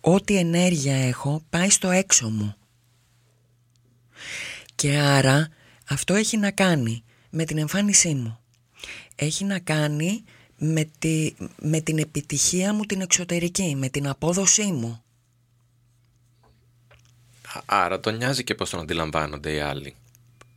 Ό,τι 0.00 0.36
ενέργεια 0.36 0.96
έχω 0.96 1.42
πάει 1.50 1.70
στο 1.70 1.90
έξω 1.90 2.28
μου. 2.28 2.54
Και 4.74 4.96
άρα 4.98 5.48
αυτό 5.88 6.14
έχει 6.14 6.36
να 6.36 6.50
κάνει 6.50 7.04
με 7.30 7.44
την 7.44 7.58
εμφάνισή 7.58 8.14
μου. 8.14 8.38
Έχει 9.16 9.44
να 9.44 9.58
κάνει 9.58 10.24
με, 10.58 10.90
τη, 10.98 11.34
με 11.60 11.80
την 11.80 11.98
επιτυχία 11.98 12.72
μου 12.74 12.84
την 12.84 13.00
εξωτερική, 13.00 13.74
με 13.76 13.88
την 13.88 14.08
απόδοσή 14.08 14.72
μου. 14.72 15.02
α- 17.54 17.62
άρα 17.66 18.00
τον 18.00 18.16
νοιάζει 18.16 18.44
και 18.44 18.54
πώς 18.54 18.70
τον 18.70 18.80
αντιλαμβάνονται 18.80 19.52
οι 19.52 19.60
άλλοι. 19.60 19.94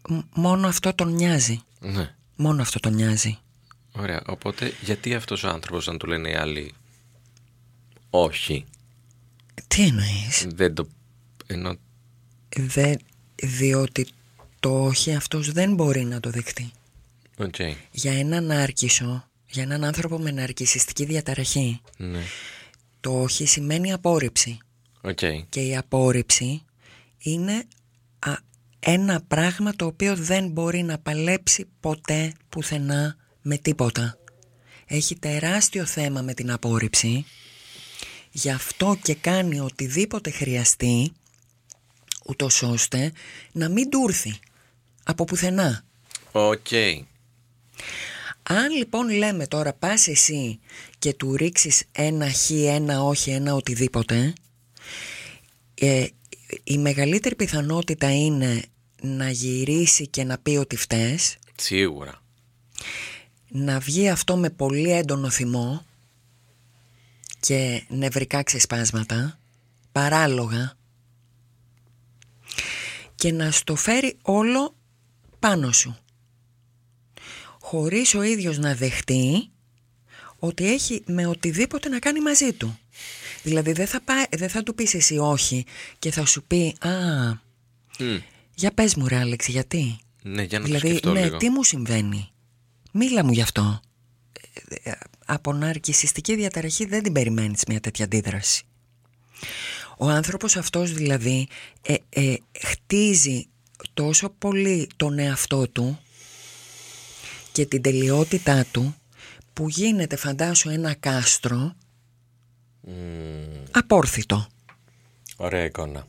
Μ- 0.07 0.19
Μόνο 0.33 0.67
αυτό 0.67 0.93
τον 0.93 1.13
νοιάζει. 1.13 1.59
Ναι. 1.79 2.15
Μόνο 2.35 2.61
αυτό 2.61 2.79
τον 2.79 2.93
νοιάζει. 2.93 3.37
Ωραία, 3.91 4.21
οπότε 4.27 4.73
γιατί 4.81 5.15
αυτός 5.15 5.43
ο 5.43 5.47
άνθρωπος 5.49 5.87
να 5.87 5.97
του 5.97 6.07
λένε 6.07 6.29
οι 6.29 6.33
άλλοι 6.35 6.73
όχι, 8.09 8.65
Τι 9.67 9.83
εννοείς; 9.83 10.45
Δεν 10.55 10.73
το... 10.73 10.87
ενώ 11.47 11.75
δεν, 12.57 12.97
Διότι 13.35 14.07
το 14.59 14.83
όχι 14.85 15.15
αυτός 15.15 15.51
δεν 15.51 15.73
μπορεί 15.73 16.03
να 16.03 16.19
το 16.19 16.29
δεχτεί 16.29 16.71
Οκ. 17.37 17.55
Για 17.91 18.13
έναν 18.19 18.51
νάρκισσο 18.51 19.27
Για 19.49 19.63
έναν 19.63 19.83
άνθρωπο 19.83 20.19
με 20.19 20.31
ναρκισσιστική 20.31 21.05
διαταραχή 21.05 21.81
Ναι. 21.97 22.21
Το 22.99 23.21
όχι 23.21 23.45
σημαίνει 23.45 23.91
απόρριψη 23.93 24.57
Οκ. 25.01 25.19
Και 25.49 25.61
η 25.61 25.77
απόρριψη 25.77 26.61
είναι 27.17 27.63
α, 28.19 28.31
ένα 28.79 29.21
πράγμα 29.27 29.73
το 29.75 29.85
οποίο 29.85 30.15
δεν 30.15 30.47
μπορεί 30.47 30.83
να 30.83 30.97
παλέψει 30.97 31.65
ποτέ 31.79 32.33
πουθενά 32.49 33.15
με 33.41 33.57
τίποτα. 33.57 34.17
Έχει 34.85 35.15
τεράστιο 35.15 35.85
θέμα 35.85 36.21
με 36.21 36.33
την 36.33 36.51
απόρριψη, 36.51 37.25
γι' 38.31 38.51
αυτό 38.51 38.97
και 39.01 39.15
κάνει 39.15 39.59
οτιδήποτε 39.59 40.29
χρειαστεί, 40.29 41.11
ούτως 42.25 42.63
ώστε 42.63 43.11
να 43.51 43.69
μην 43.69 43.89
του 43.89 44.05
έρθει 44.07 44.39
από 45.03 45.25
πουθενά. 45.25 45.83
Οκ. 46.31 46.67
Αν 48.43 48.71
λοιπόν 48.71 49.09
λέμε 49.09 49.47
τώρα 49.47 49.73
πας 49.73 50.07
εσύ 50.07 50.59
και 50.99 51.13
του 51.13 51.35
ρίξεις 51.35 51.83
ένα 51.91 52.31
χ, 52.31 52.49
ένα 52.49 53.01
όχι, 53.03 53.31
ένα 53.31 53.53
οτιδήποτε 53.53 54.33
ε, 55.75 56.05
η 56.63 56.77
μεγαλύτερη 56.77 57.35
πιθανότητα 57.35 58.11
είναι 58.15 58.63
να 59.01 59.29
γυρίσει 59.29 60.07
και 60.07 60.23
να 60.23 60.37
πει 60.37 60.55
ότι 60.55 60.75
φταίς 60.75 61.37
Σίγουρα. 61.55 62.21
να 63.47 63.79
βγει 63.79 64.09
αυτό 64.09 64.37
με 64.37 64.49
πολύ 64.49 64.91
έντονο 64.91 65.29
θυμό 65.29 65.85
και 67.39 67.83
νευρικά 67.87 68.43
ξεσπάσματα 68.43 69.39
παράλογα 69.91 70.77
και 73.15 73.31
να 73.31 73.51
στο 73.51 73.75
φέρει 73.75 74.17
όλο 74.21 74.75
πάνω 75.39 75.71
σου 75.71 75.97
χωρίς 77.67 78.13
ο 78.13 78.21
ίδιος 78.21 78.57
να 78.57 78.75
δεχτεί 78.75 79.49
ότι 80.39 80.71
έχει 80.71 81.03
με 81.05 81.25
οτιδήποτε 81.25 81.89
να 81.89 81.99
κάνει 81.99 82.21
μαζί 82.21 82.53
του. 82.53 82.79
Δηλαδή 83.47 83.71
δεν 83.71 83.87
θα, 83.87 84.01
πάει, 84.01 84.23
δεν 84.37 84.49
θα 84.49 84.63
του 84.63 84.75
πεις 84.75 84.93
εσύ 84.93 85.17
όχι 85.17 85.65
και 85.99 86.11
θα 86.11 86.25
σου 86.25 86.43
πει 86.43 86.75
«Α, 86.79 86.89
Μμ. 87.99 88.17
για 88.55 88.71
πες 88.71 88.95
μου 88.95 89.07
ρε 89.07 89.17
Άλεξη, 89.17 89.51
γιατί» 89.51 89.97
Ναι, 90.23 90.43
για 90.43 90.59
να 90.59 90.65
Δηλαδή, 90.65 90.81
το 90.83 90.89
σκεφτώ 90.89 91.11
ναι, 91.13 91.23
λίγο. 91.23 91.37
τι 91.37 91.49
μου 91.49 91.63
συμβαίνει; 91.63 92.29
Μίλα 92.91 93.23
μου 93.23 93.31
γι' 93.31 93.41
αυτό. 93.41 93.79
Ε, 94.83 94.89
ε, 94.89 94.93
Από 95.25 95.53
ναρκισιστική 95.53 96.35
διαταραχή 96.35 96.85
δεν 96.85 97.03
την 97.03 97.13
περιμένεις 97.13 97.63
μια 97.67 97.79
τέτοια 97.79 98.05
αντίδραση. 98.05 98.63
Ο 99.97 100.07
άνθρωπος 100.09 100.55
αυτός 100.55 100.93
δηλαδή 100.93 101.47
ε, 101.81 101.95
ε, 102.09 102.35
χτίζει 102.59 103.47
τόσο 103.93 104.29
πολύ 104.29 104.89
τον 104.95 105.19
εαυτό 105.19 105.67
του 105.67 105.99
και 107.51 107.65
την 107.65 107.81
τελειότητά 107.81 108.65
του 108.71 108.95
που 109.53 109.69
γίνεται 109.69 110.15
φαντάσου 110.15 110.69
ένα 110.69 110.93
κάστρο 110.93 111.75
απόρθητο 113.71 114.47
Ωραία 115.35 115.63
εικόνα. 115.63 116.07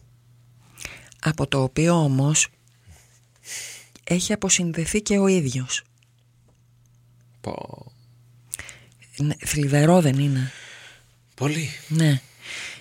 από 1.20 1.46
το 1.46 1.62
οποίο 1.62 1.94
όμως 1.94 2.48
έχει 4.04 4.32
αποσυνδεθεί 4.32 5.02
και 5.02 5.18
ο 5.18 5.26
ίδιος. 5.26 5.82
Πω. 7.40 7.86
Ναι, 9.16 9.34
θλιβερό 9.44 10.00
δεν 10.00 10.18
είναι. 10.18 10.52
Πολύ. 11.34 11.68
Ναι. 11.88 12.20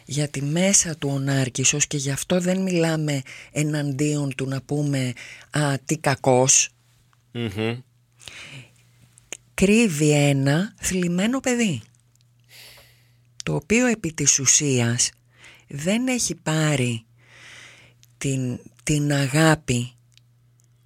Γιατί 0.05 0.41
μέσα 0.41 0.95
του 0.95 1.09
ο 1.09 1.19
Νάρκισσος 1.19 1.87
και 1.87 1.97
γι' 1.97 2.11
αυτό 2.11 2.41
δεν 2.41 2.61
μιλάμε 2.61 3.21
εναντίον 3.51 4.35
του 4.35 4.47
να 4.47 4.61
πούμε 4.61 5.13
«Α, 5.49 5.79
τι 5.85 5.97
κακός». 5.97 6.69
Μμμ. 7.31 7.79
Κρύβει 9.53 10.11
ένα 10.11 10.73
θλιμμένο 10.77 11.39
παιδί. 11.39 11.81
Το 13.47 13.55
οποίο 13.55 13.85
επί 13.85 14.13
της 14.13 14.39
ουσίας 14.39 15.09
δεν 15.67 16.07
έχει 16.07 16.35
πάρει 16.35 17.05
την, 18.17 18.59
την 18.83 19.13
αγάπη 19.13 19.91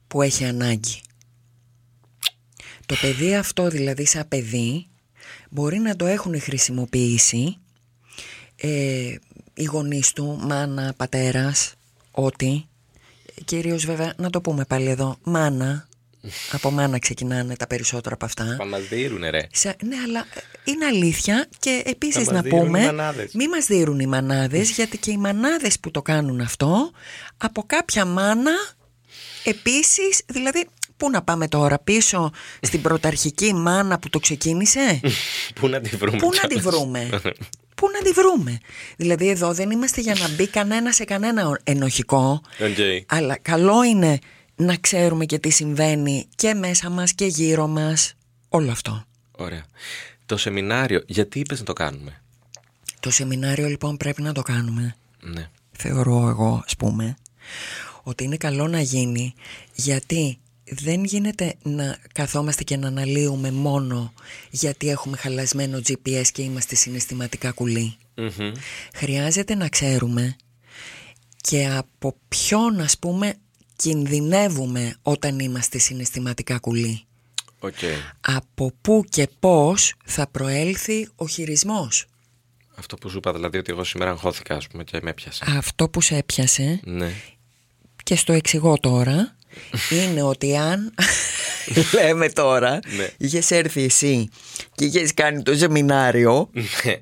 που 0.08 0.22
έχει 0.22 0.46
ανάγκη. 0.46 1.01
Το 2.86 2.96
παιδί 3.01 3.36
αυτό 3.36 3.70
δηλαδή 3.70 4.06
σαν 4.06 4.27
παιδί 4.27 4.88
μπορεί 5.50 5.77
να 5.77 5.96
το 5.96 6.06
έχουν 6.06 6.41
χρησιμοποιήσει 6.41 7.58
ε, 8.56 9.15
οι 9.53 9.63
γονείς 9.63 10.13
του, 10.13 10.39
μάνα, 10.41 10.94
πατέρας, 10.98 11.74
ό,τι. 12.12 12.65
Κυρίως 13.46 13.86
βέβαια, 13.86 14.13
να 14.18 14.30
το 14.30 14.41
πούμε 14.41 14.65
πάλι 14.65 14.89
εδώ, 14.89 15.18
μάνα. 15.24 15.88
Από 16.51 16.72
μάνα 16.72 17.00
ξεκινάνε 17.00 17.56
τα 17.56 17.68
περισσότερα 17.68 18.16
από 18.16 18.25
αυτά. 18.25 18.55
Θα 18.57 18.66
μας 18.66 18.81
δίνουνε 18.88 19.29
ρε. 19.29 19.48
Σα- 19.51 19.70
ναι, 19.70 19.96
αλλά 20.05 20.20
ε, 20.20 20.40
είναι 20.64 20.86
αλήθεια 20.86 21.48
και 21.60 21.81
επίσης 21.86 22.16
μας 22.16 22.27
να 22.27 22.42
δίνουν 22.42 22.60
οι 22.60 22.64
πούμε 22.64 22.79
μανάδες. 22.86 23.31
μη 23.34 23.48
μας 23.48 23.66
δίνουν 23.66 24.00
οι 24.00 24.05
μανάδες 24.05 24.70
γιατί 24.70 24.98
και 24.98 25.12
οι 25.12 25.18
μανάδες 25.18 25.79
που 25.79 25.92
το 25.92 26.01
κάνουν 26.01 26.42
αυτό 26.42 26.92
από 27.38 27.64
κάποια 27.68 28.05
μάνα 28.05 28.51
επίσης 29.44 30.22
δηλαδή 30.27 30.68
πού 30.98 31.10
να 31.10 31.22
πάμε 31.22 31.48
τώρα 31.48 31.79
πίσω 31.79 32.31
στην 32.62 32.81
πρωταρχική 32.81 33.53
μάνα 33.53 34.00
που 34.00 34.10
το 34.10 34.20
ξεκίνησε; 34.20 35.00
Πού 35.60 35.68
να 35.68 35.79
τη 35.81 35.96
βρούμε. 35.96 36.18
πού 36.18 36.29
να 36.42 36.48
τη 36.48 36.55
κιόλας; 36.55 36.64
βρούμε; 36.75 37.10
Πού 37.75 37.90
να 37.94 38.00
τη 38.01 38.12
βρούμε; 38.12 38.57
Δηλαδή 38.98 39.29
εδώ 39.29 39.53
δεν 39.53 39.72
είμαστε 39.72 40.01
για 40.01 40.16
να 40.20 40.27
μπει 40.29 40.48
κανένας 40.48 40.96
σε 40.96 41.03
κανένα 41.03 41.60
ενοχικό 41.64 42.42
Οκ. 42.60 42.77
αλλά 43.05 43.38
καλό 43.42 43.84
είναι 43.84 44.20
να 44.55 44.75
ξέρουμε 44.75 45.25
και 45.25 45.40
τι 45.40 45.50
συμβαίνει 45.50 46.27
και 46.35 46.53
μέσα 46.53 46.90
μας 46.90 47.14
και 47.14 47.25
γύρω 47.25 47.68
μας 47.68 48.14
όλο 48.50 48.72
αυτό 48.72 49.05
Ωραία. 49.42 49.66
Το 50.25 50.37
σεμινάριο, 50.37 51.03
γιατί 51.07 51.40
είπες 51.40 51.59
να 51.59 51.66
το 51.66 51.74
κάνουμε; 51.74 52.22
Το 53.00 53.11
σεμινάριο 53.11 53.68
λοιπόν 53.68 53.98
πρέπει 53.98 54.22
να 54.22 54.33
το 54.33 54.42
κάνουμε. 54.42 54.96
Ναι. 55.22 55.50
Θεωρώ 55.72 56.27
εγώ 56.27 56.61
ας 56.66 56.75
πούμε 56.75 57.18
ότι 58.03 58.24
είναι 58.24 58.37
καλό 58.37 58.68
να 58.68 58.81
γίνει 58.81 59.33
γιατί 59.75 60.37
δεν 60.64 61.03
γίνεται 61.03 61.55
να 61.64 61.98
καθόμαστε 62.14 62.64
και 62.64 62.77
να 62.77 62.87
αναλύουμε 62.87 63.51
μόνο 63.51 64.14
γιατί 64.50 64.90
έχουμε 64.90 65.18
χαλασμένο 65.18 65.77
GPS 65.77 66.27
και 66.33 66.42
είμαστε 66.42 66.75
συναισθηματικά 66.75 67.51
κουλοί. 67.51 67.96
Μμμ. 68.16 68.51
Χρειάζεται 68.94 69.55
να 69.55 69.70
ξέρουμε 69.70 70.35
και 71.42 71.68
από 71.68 72.16
ποιον 72.27 72.79
ας 72.79 72.98
πούμε 72.98 73.33
κινδυνεύουμε 73.81 74.96
όταν 75.01 75.39
είμαστε 75.39 75.77
συναισθηματικά 75.77 76.57
κουλοί. 76.59 77.03
Οκ. 77.59 77.74
Από 78.22 78.72
πού 78.81 79.03
και 79.09 79.29
πώς 79.39 79.94
θα 80.05 80.27
προέλθει 80.27 81.09
ο 81.15 81.27
χειρισμός; 81.27 82.05
Αυτό 82.75 82.96
που 82.96 83.09
σου 83.09 83.17
είπα, 83.17 83.33
δηλαδή 83.33 83.57
ότι 83.57 83.72
εγώ 83.72 83.83
σήμερα 83.83 84.11
αγχώθηκα, 84.11 84.55
ας 84.55 84.67
πούμε, 84.67 84.83
και 84.83 85.00
με 85.01 85.09
έπιασε. 85.09 85.46
Αυτό 85.57 85.89
που 85.89 86.01
σε 86.01 86.15
έπιασε 86.15 86.79
Ναι. 86.83 87.11
και 88.03 88.15
στο 88.15 88.33
εξηγώ 88.33 88.77
τώρα 88.79 89.35
είναι 90.05 90.22
ότι 90.22 90.57
αν 90.57 90.94
λέμε 91.96 92.29
τώρα 92.29 92.79
Ναι. 92.98 93.09
είχες 93.17 93.51
έρθει 93.51 93.83
εσύ 93.83 94.29
και 94.75 94.85
είχες 94.85 95.13
κάνει 95.13 95.41
το 95.44 95.55
σεμινάριο 95.55 96.50
Ναι. 96.51 96.96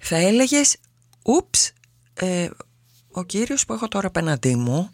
θα 0.00 0.16
έλεγες 0.16 0.76
ούψ 1.22 1.72
ε, 2.14 2.48
ο 3.10 3.24
κύριος 3.24 3.64
που 3.64 3.72
έχω 3.72 3.88
τώρα 3.88 4.06
απέναντί 4.06 4.54
μου 4.56 4.90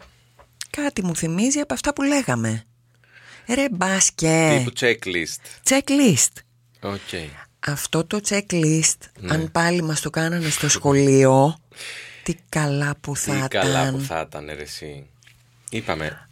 κάτι 0.77 1.05
μου 1.05 1.17
θυμίζει 1.17 1.59
από 1.59 1.75
αυτά 1.75 1.93
που 1.93 2.03
λέγαμε 2.03 2.65
ρε 3.49 3.67
μπάσκε 3.71 4.57
Τύπου 4.59 4.73
checklist. 4.81 5.69
checklist 5.71 6.43
OK. 6.81 7.31
αυτό 7.67 8.05
το 8.05 8.21
checklist 8.29 8.99
Ναι. 9.21 9.35
αν 9.35 9.51
πάλι 9.53 9.83
μας 9.83 10.01
το 10.01 10.11
κάνανε 10.11 10.49
στο 10.49 10.69
σχολείο 10.69 11.59
τι 12.23 12.35
καλά 12.49 12.95
που 13.01 13.17
θα 13.17 13.43
Τι 13.43 13.49
καλά 13.49 13.83
ήταν 13.83 13.95
που 13.99 14.01
θα 14.05 14.25
ήταν, 14.29 14.47
ρε, 14.47 14.63
εσύ. 14.63 15.07
Είπαμε. 15.71 16.29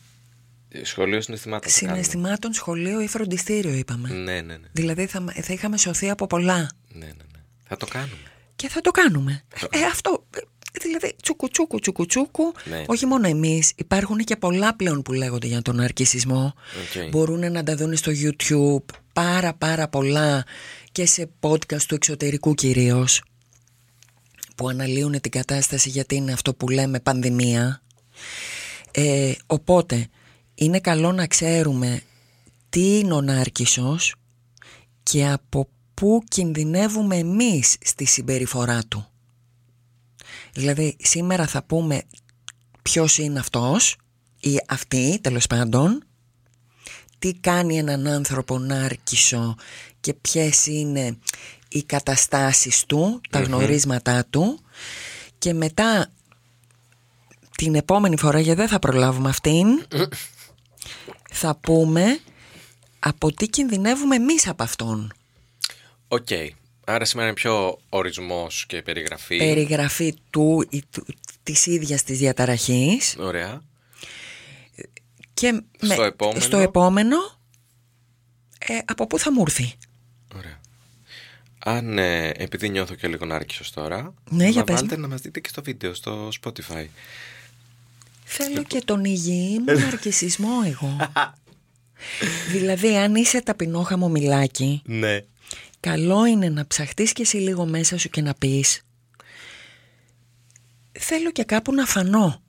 Σχολείο 0.83 1.21
συναισθημάτων. 1.21 1.71
θα 1.71 1.79
κάνουμε. 1.81 2.03
Συναισθημάτων 2.03 2.53
σχολείο 2.53 3.01
ή 3.01 3.07
φροντιστήριο 3.09 3.73
είπαμε. 3.75 4.09
Ναι, 4.09 4.41
ναι, 4.41 4.57
ναι. 4.57 4.69
Δηλαδή 4.73 5.07
θα, 5.07 5.25
θα 5.43 5.53
είχαμε 5.53 5.77
σωθεί 5.79 6.11
από 6.11 6.27
πολλά. 6.27 6.71
Ναι, 6.89 7.05
ναι, 7.07 7.13
ναι. 7.33 7.41
Θα 7.69 7.77
το 7.77 7.87
κάνουμε. 7.87 8.17
Και 8.57 8.69
θα 8.69 8.81
το 8.81 8.91
κάνουμε. 8.91 9.43
Ε, 9.71 9.83
αυτό. 9.85 10.27
Ε, 10.73 10.79
Δηλαδή 10.81 11.15
τσούκου 11.23 11.49
τσούκου 11.49 11.79
τσούκου 11.79 12.07
τσούκου. 12.07 12.53
Ναι. 12.65 12.85
Όχι 12.87 13.07
μόνο 13.07 13.29
εμείς. 13.29 13.73
Υπάρχουν 13.77 14.19
και 14.19 14.37
πολλά 14.37 14.77
πλέον 14.77 15.03
που 15.03 15.13
λέγονται 15.13 15.47
για 15.47 15.63
τον 15.63 15.81
αρκισισμό. 15.81 16.55
Οκ. 16.55 17.09
Μπορούν 17.09 17.53
να 17.53 17.63
τα 17.63 17.77
δουν 17.77 17.97
στο 17.97 18.13
YouTube. 18.15 18.95
Πάρα 19.13 19.55
πάρα 19.55 19.89
πολλά. 19.89 20.45
Και 20.93 21.07
σε 21.07 21.31
podcast 21.41 21.83
του 21.83 21.95
εξωτερικού 21.95 22.55
κυρίως. 22.55 23.23
Που 24.57 24.69
αναλύουν 24.69 25.21
την 25.21 25.31
κατάσταση 25.31 25.89
γιατί 25.89 26.15
είναι 26.15 26.33
αυτό 26.33 26.55
που 26.55 26.69
λέμε 26.69 27.01
πανδημία. 27.01 27.83
Ε, 28.91 29.33
οπότε 29.47 30.07
είναι 30.55 30.81
καλό 30.81 31.13
να 31.13 31.27
ξέρουμε 31.27 32.03
τι 32.69 32.99
είναι 32.99 33.15
ο 33.15 33.21
Νάρκισσος 33.21 34.15
και 35.03 35.29
από 35.29 35.69
πού 35.95 36.23
κινδυνεύουμε 36.29 37.17
εμείς 37.17 37.77
στη 37.85 38.05
συμπεριφορά 38.05 38.83
του. 38.89 39.12
Δηλαδή 40.53 40.97
σήμερα 41.01 41.47
θα 41.47 41.63
πούμε 41.63 42.03
ποιος 42.83 43.19
είναι 43.19 43.39
αυτός 43.39 43.97
ή 44.41 44.63
αυτή 44.69 45.19
τέλος 45.23 45.47
πάντων 45.47 46.05
τι 47.19 47.35
κάνει 47.35 47.79
έναν 47.79 48.07
άνθρωπο 48.07 48.59
νάρκισσο 48.59 49.57
και 50.01 50.15
ποιες 50.15 50.67
είναι 50.67 51.19
οι 51.69 51.83
καταστάσεις 51.83 52.87
του, 52.87 53.21
τα 53.31 53.41
γνωρίσματά 53.41 54.25
του 54.31 54.61
και 55.39 55.53
μετά 55.53 56.11
την 57.57 57.75
επόμενη 57.75 58.19
φορά 58.19 58.41
γιατί 58.41 58.61
δεν 58.61 58.69
θα 58.69 58.79
προλάβουμε 58.79 59.29
αυτήν 59.29 59.67
θα 61.33 61.57
πούμε 61.57 62.21
από 62.99 63.33
τι 63.33 63.49
κινδυνεύουμε 63.49 64.17
εμείς 64.17 64.49
από 64.49 64.63
αυτόν. 64.63 65.13
Οκ. 66.09 66.29
Άρα 66.85 67.05
σήμερα 67.05 67.27
είναι 67.27 67.37
πιο 67.37 67.79
ορισμός 67.89 68.67
και 68.67 68.83
περιγραφή. 68.83 69.37
Περιγραφή 69.37 70.15
του, 70.31 70.67
ή 70.71 70.83
του 70.91 71.05
της 71.43 71.67
ίδιας 71.67 72.03
της 72.03 72.19
διαταραχής 72.19 73.17
Ωραία. 73.19 73.63
και 75.35 75.63
Στο 75.81 76.03
επόμενο. 76.03 76.41
στο 76.41 76.57
επόμενο 76.57 77.17
ε, 78.59 78.79
από 78.85 79.07
πού 79.07 79.19
θα 79.19 79.33
μου 79.33 79.41
έρθει; 79.47 79.73
Ωραία. 80.37 80.61
Αν, 81.59 81.99
ε, 81.99 82.29
επειδή 82.29 82.69
νιώθω 82.69 82.95
και 82.95 83.09
λίγο 83.09 83.25
νάρκισος 83.25 83.71
τώρα, 83.71 84.15
Ναι, 84.31 84.49
για 84.49 84.59
να 84.61 84.65
πες 84.65 84.75
βάλτε 84.81 84.97
να 84.97 85.09
μας 85.09 85.21
δείτε 85.21 85.41
και 85.41 85.49
στο 85.49 85.63
βίντεο, 85.63 85.95
στο 85.95 86.29
Spotify. 86.43 86.87
Θέλω 88.25 88.63
και 88.63 88.81
τον 88.85 89.05
υγιή 89.05 89.59
μου 89.67 89.79
ναρκισισμό 89.79 90.51
εγώ. 90.67 90.97
δηλαδή 92.53 92.97
αν 92.97 93.15
είσαι 93.15 93.43
ταπεινόχαμο 93.43 94.09
μιλάκι 94.09 94.83
Ναι. 94.85 95.21
Καλό 95.87 96.27
είναι 96.27 96.49
να 96.49 96.67
ψαχτείς 96.67 97.13
και 97.13 97.23
εσύ 97.23 97.37
λίγο 97.37 97.67
μέσα 97.67 97.99
σου 97.99 98.09
και 98.09 98.21
να 98.23 98.35
πεις 98.35 98.83
Θέλω 100.93 101.31
και 101.33 101.45
κάπου 101.45 101.75
να 101.75 101.87
φανώ 101.87 102.43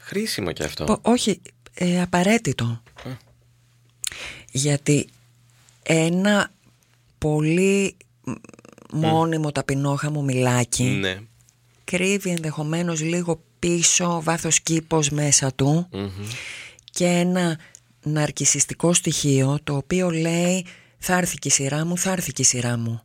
Χρήσιμο 0.00 0.52
και 0.52 0.64
αυτό. 0.64 0.84
Πο- 0.84 0.98
Όχι, 1.02 1.40
ε, 1.74 2.00
απαραίτητο 2.02 2.82
Γιατί 4.52 5.08
ένα 5.82 6.50
πολύ 7.18 7.96
μ, 8.24 8.32
μόνιμο 8.92 9.52
ταπεινόχαμο 9.52 10.22
μιλάκι 10.22 10.84
Ναι. 10.84 11.18
Κρύβει 11.84 12.30
ενδεχομένως 12.30 13.00
λίγο 13.00 13.42
πίσω 13.58 14.22
βάθος 14.22 14.60
κήπος 14.60 15.10
μέσα 15.10 15.52
του 15.54 15.88
Μμμ. 15.92 16.10
και 16.90 17.04
ένα 17.06 17.58
ναρκισιστικό 18.02 18.92
στοιχείο 18.92 19.58
το 19.64 19.76
οποίο 19.76 20.10
λέει 20.10 20.66
θα 21.00 21.16
έρθει 21.16 21.36
και 21.36 21.48
η 21.48 21.50
σειρά 21.50 21.84
μου, 21.84 21.98
θα 21.98 22.12
έρθει 22.12 22.32
και 22.32 22.42
η 22.42 22.44
σειρά 22.44 22.76
μου. 22.76 23.02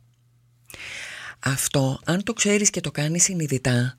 Αυτό 1.38 2.00
αν 2.04 2.22
το 2.22 2.32
ξέρεις 2.32 2.70
και 2.70 2.80
το 2.80 2.90
κάνεις 2.90 3.22
συνειδητά 3.22 3.98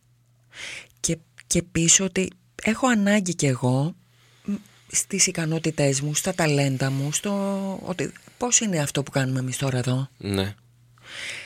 και, 1.00 1.18
και 1.48 1.64
πεις 1.64 2.00
ότι 2.00 2.30
έχω 2.64 2.88
ανάγκη 2.88 3.36
κι 3.36 3.46
εγώ 3.46 3.96
μ, 4.44 4.54
στις 4.92 5.28
ικανότητές 5.28 6.02
μου, 6.02 6.14
στα 6.14 6.34
ταλέντα 6.34 6.90
μου, 6.92 7.12
στο 7.12 7.32
ότι 7.84 8.12
πώς 8.38 8.60
είναι 8.60 8.80
αυτό 8.80 9.04
που 9.04 9.12
κάνουμε 9.12 9.40
εμείς 9.40 9.58
τώρα 9.58 9.78
εδώ. 9.78 10.10
Ναι. 10.18 10.56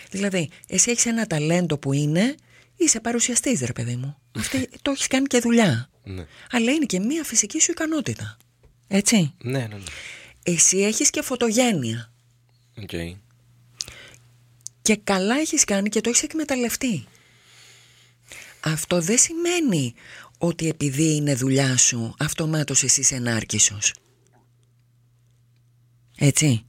Δηλαδή, 0.09 0.49
εσύ 0.67 0.91
έχεις 0.91 1.05
ένα 1.05 1.27
ταλέντο 1.27 1.77
που 1.77 1.93
είναι, 1.93 2.35
είσαι 2.75 2.99
παρουσιαστής 2.99 3.61
ρε 3.61 3.73
παιδί 3.73 3.95
μου. 3.95 4.17
Αυτή, 4.37 4.69
το 4.81 4.91
έχεις 4.91 5.07
κάνει 5.07 5.25
και 5.27 5.39
δουλειά. 5.39 5.89
Ναι. 6.03 6.25
Αλλά 6.51 6.71
είναι 6.71 6.85
και 6.85 6.99
μία 6.99 7.23
φυσική 7.23 7.61
σου 7.61 7.71
ικανότητα. 7.71 8.37
Έτσι. 8.87 9.33
Ναι, 9.41 9.59
ναι, 9.59 9.65
ναι. 9.67 9.83
Εσύ 10.43 10.77
έχεις 10.77 11.09
και 11.09 11.21
φωτογένεια. 11.21 12.10
Οκ. 12.81 13.17
Και 14.81 14.95
καλά 15.03 15.35
έχεις 15.35 15.63
κάνει 15.63 15.89
και 15.89 16.01
το 16.01 16.09
έχεις 16.09 16.23
εκμεταλλευτεί. 16.23 17.05
Αυτό 18.59 19.01
δεν 19.01 19.17
σημαίνει 19.17 19.93
ότι 20.37 20.67
επειδή 20.67 21.15
είναι 21.15 21.35
δουλειά 21.35 21.77
σου 21.77 22.15
αυτομάτως 22.19 22.83
εσύ 22.83 22.99
είσαι 22.99 23.15
νάρκισσος. 23.15 23.93
Έτσι. 26.17 26.65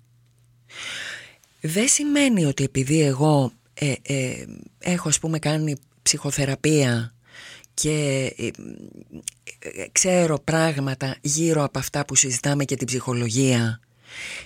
Δεν 1.61 1.89
σημαίνει 1.89 2.45
ότι 2.45 2.65
επειδή 2.65 3.01
εγώ 3.01 3.53
ε, 3.75 3.95
ε, 4.03 4.47
έχω 4.79 5.09
ας 5.09 5.19
πούμε 5.19 5.39
κάνει 5.39 5.77
ψυχοθεραπεία 6.03 7.15
και 7.75 8.27
ε, 8.37 8.47
ε, 9.59 9.87
ξέρω 9.93 10.39
πράγματα 10.39 11.17
γύρω 11.21 11.63
από 11.65 11.79
αυτά 11.79 12.05
που 12.05 12.15
συζητάμε 12.15 12.65
και 12.65 12.77
την 12.77 12.87
ψυχολογία 12.87 13.81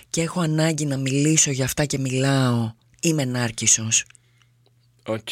και 0.09 0.21
έχω 0.21 0.39
ανάγκη 0.41 0.85
να 0.85 0.97
μιλήσω 0.97 1.51
για 1.51 1.65
αυτά 1.65 1.85
και 1.85 1.97
μιλάω 1.97 2.71
είμαι 3.01 3.25
νάρκισσος 3.25 4.05
Οκ. 5.05 5.29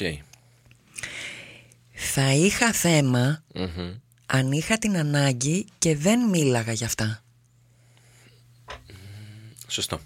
θα 1.91 2.31
είχα 2.33 2.73
θέμα 2.73 3.43
Μμμ. 3.53 3.93
αν 4.25 4.51
είχα 4.51 4.77
την 4.77 4.97
ανάγκη 4.97 5.65
και 5.77 5.95
δεν 5.95 6.29
μίλαγα 6.29 6.71
για 6.71 6.85
αυτά 6.85 7.19
Σωστό. 9.67 9.99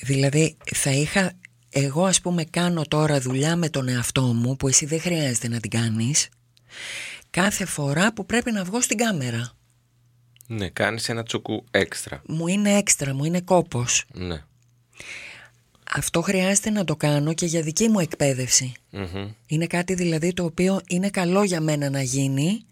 Δηλαδή 0.00 0.56
θα 0.74 0.90
είχα 0.90 1.32
εγώ 1.70 2.04
ας 2.04 2.20
πούμε 2.20 2.44
κάνω 2.44 2.82
τώρα 2.88 3.20
δουλειά 3.20 3.56
με 3.56 3.68
τον 3.68 3.88
εαυτό 3.88 4.22
μου 4.22 4.56
που 4.56 4.68
εσύ 4.68 4.86
δεν 4.86 5.00
χρειάζεται 5.00 5.48
να 5.48 5.60
την 5.60 5.70
κάνεις 5.70 6.28
κάθε 7.30 7.64
φορά 7.64 8.12
που 8.12 8.26
πρέπει 8.26 8.52
να 8.52 8.64
βγω 8.64 8.80
στην 8.80 8.96
κάμερα 8.96 9.52
Ναι, 10.46 10.68
κάνεις 10.68 11.08
ένα 11.08 11.22
τσουκού 11.22 11.64
έξτρα. 11.70 12.22
μου 12.26 12.46
είναι 12.46 12.76
έξτρα, 12.76 13.14
μου 13.14 13.24
είναι 13.24 13.40
κόπος 13.40 14.04
Ναι. 14.12 14.42
αυτό 15.94 16.22
χρειάζεται 16.22 16.70
να 16.70 16.84
το 16.84 16.96
κάνω 16.96 17.32
και 17.34 17.46
για 17.46 17.62
δική 17.62 17.88
μου 17.88 17.98
εκπαίδευση 18.00 18.72
Μμμ. 18.90 19.28
Είναι 19.46 19.66
κάτι 19.66 19.94
δηλαδή 19.94 20.32
το 20.32 20.44
οποίο 20.44 20.80
είναι 20.88 21.10
καλό 21.10 21.42
για 21.44 21.60
μένα 21.60 21.90
να 21.90 22.02
γίνει 22.02 22.64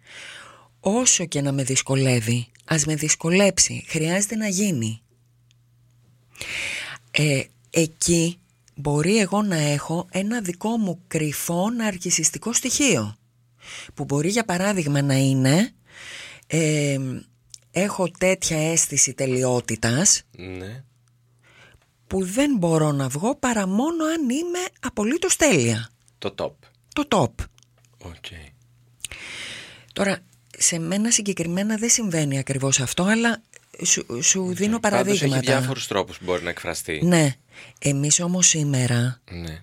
όσο 0.80 1.24
και 1.24 1.40
να 1.40 1.52
με 1.52 1.62
δυσκολεύει. 1.62 2.46
Ας 2.64 2.84
με 2.84 2.94
δυσκολέψει, 2.94 3.84
χρειάζεται 3.88 4.36
να 4.36 4.48
γίνει. 4.48 5.00
Ε, 7.10 7.42
εκεί 7.70 8.38
μπορεί 8.74 9.18
εγώ 9.18 9.42
να 9.42 9.56
έχω 9.56 10.06
ένα 10.10 10.40
δικό 10.40 10.68
μου 10.76 11.00
κρυφό 11.06 11.70
ναρκισιστικό 11.70 12.52
στοιχείο 12.52 13.16
που 13.94 14.04
μπορεί 14.04 14.28
για 14.28 14.44
παράδειγμα 14.44 15.02
να 15.02 15.14
είναι 15.14 15.70
ε, 16.46 16.98
έχω 17.76 18.10
τέτοια 18.18 18.70
αίσθηση 18.70 19.14
τελειότητας 19.14 20.22
Ναι. 20.36 20.84
που 22.06 22.24
δεν 22.24 22.56
μπορώ 22.58 22.92
να 22.92 23.08
βγω 23.08 23.36
παρά 23.36 23.66
μόνο 23.66 24.04
αν 24.04 24.28
είμαι 24.30 24.58
απολύτως 24.80 25.36
τέλεια. 25.36 25.88
Το 26.18 26.34
top. 26.38 26.52
Το 26.94 27.04
top. 27.10 27.44
OK. 27.98 28.24
Τώρα, 29.92 30.18
σε 30.58 30.78
μένα 30.78 31.10
συγκεκριμένα 31.10 31.76
δεν 31.76 31.88
συμβαίνει 31.90 32.38
ακριβώς 32.38 32.80
αυτό, 32.80 33.02
αλλά 33.02 33.42
σου, 33.84 34.06
σου 34.22 34.54
δίνω 34.54 34.80
Πάντως 34.80 34.98
παραδείγματα. 35.00 35.36
έχει 35.36 35.46
διάφορους 35.46 35.86
τρόπους 35.86 36.18
που 36.18 36.24
μπορεί 36.24 36.42
να 36.42 36.50
εκφραστεί. 36.50 37.00
Ναι. 37.04 37.34
Εμείς 37.78 38.20
όμως 38.20 38.46
σήμερα 38.46 39.20
Ναι. 39.30 39.62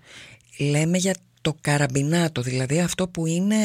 λέμε 0.58 0.97
για 0.97 1.15
το 1.41 1.58
καραμπινάτο, 1.62 2.41
δηλαδή 2.41 2.80
αυτό 2.80 3.08
που 3.08 3.25
είναι... 3.25 3.56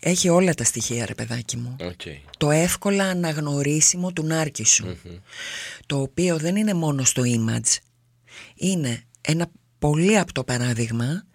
Έχει 0.00 0.28
όλα 0.28 0.54
τα 0.54 0.64
στοιχεία, 0.64 1.06
ρε 1.06 1.14
παιδάκι 1.14 1.56
μου. 1.56 1.76
Οκ. 1.80 2.00
Το 2.38 2.50
εύκολα 2.50 3.04
αναγνωρίσιμο 3.04 4.12
του 4.12 4.22
νάρκισσου. 4.22 4.98
Το 5.86 6.00
οποίο 6.00 6.36
δεν 6.38 6.56
είναι 6.56 6.74
μόνο 6.74 7.04
στο 7.04 7.22
image. 7.26 7.76
Είναι 8.54 9.02
ένα 9.20 9.50
πολύ 9.78 10.18
απτό 10.18 10.44
παράδειγμα. 10.44 11.26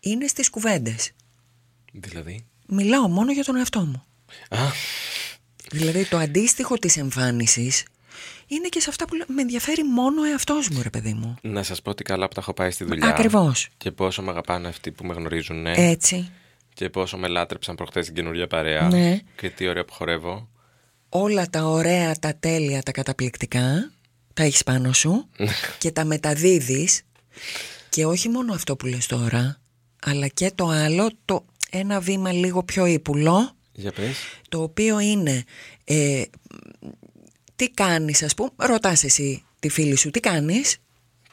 Είναι 0.00 0.26
στις 0.26 0.50
κουβέντες. 0.50 1.12
Δηλαδή; 1.92 2.46
Μιλάω 2.66 3.08
μόνο 3.08 3.32
για 3.32 3.44
τον 3.44 3.56
εαυτό 3.56 3.80
μου. 3.80 4.04
Α, 4.48 4.70
Δηλαδή 5.70 6.04
το 6.04 6.16
αντίστοιχο 6.16 6.78
της 6.78 6.96
εμφάνισης 6.96 7.84
είναι 8.54 8.68
και 8.68 8.80
σε 8.80 8.90
αυτά 8.90 9.04
που 9.04 9.14
λέω, 9.14 9.26
με 9.28 9.40
ενδιαφέρει 9.42 9.84
μόνο 9.84 10.20
ο 10.20 10.24
εαυτός 10.24 10.68
μου 10.68 10.82
ρε 10.82 10.90
παιδί 10.90 11.12
μου. 11.14 11.36
να 11.42 11.62
σας 11.62 11.82
πω 11.82 11.90
ότι 11.90 12.02
καλά 12.02 12.28
που 12.28 12.34
τα 12.34 12.40
έχω 12.40 12.52
πάει 12.52 12.70
στη 12.70 12.84
δουλειά. 12.84 13.08
Ακριβώς. 13.08 13.68
Και 13.76 13.90
πόσο 13.90 14.22
με 14.22 14.30
αγαπάνε 14.30 14.68
αυτοί 14.68 14.90
που 14.92 15.04
με 15.06 15.14
γνωρίζουν, 15.14 15.62
ναι. 15.62 15.72
Έτσι. 15.76 16.30
Και 16.74 16.88
πόσο 16.90 17.16
με 17.16 17.28
λάτρεψαν 17.28 17.74
προχθές 17.74 18.04
στην 18.04 18.16
καινούργια 18.16 18.46
παρέα. 18.46 18.88
Ναι. 18.88 19.18
Και 19.36 19.50
τι 19.50 19.68
ωραία 19.68 19.84
που 19.84 19.92
χορεύω. 19.92 20.48
Όλα 21.08 21.46
τα 21.50 21.64
ωραία, 21.64 22.14
τα 22.14 22.36
τέλεια, 22.40 22.82
τα 22.82 22.92
καταπληκτικά 22.92 23.92
τα 24.34 24.42
έχεις 24.42 24.62
πάνω 24.62 24.92
σου 24.92 25.28
και 25.78 25.90
τα 25.90 26.04
μεταδίδεις 26.04 27.02
και 27.88 28.04
όχι 28.06 28.28
μόνο 28.28 28.52
αυτό 28.54 28.76
που 28.76 28.86
λες 28.86 29.06
τώρα 29.06 29.56
αλλά 30.02 30.26
και 30.26 30.52
το 30.54 30.66
άλλο, 30.68 31.10
το 31.24 31.44
ένα 31.70 32.00
βήμα 32.00 32.32
λίγο 32.32 32.62
πιο 32.62 32.86
ύπουλο 32.86 33.50
Για 33.72 33.92
πες. 33.92 34.16
το 34.48 34.62
οποίο 34.62 35.00
είναι 35.00 35.44
ε, 35.84 36.22
τι 37.62 37.70
κάνεις 37.70 38.22
ας 38.22 38.34
πούμε, 38.34 38.50
ρωτάς 38.56 39.04
εσύ 39.04 39.44
τη 39.60 39.68
φίλη 39.68 39.96
σου 39.96 40.10
τι 40.10 40.20
κάνεις, 40.20 40.76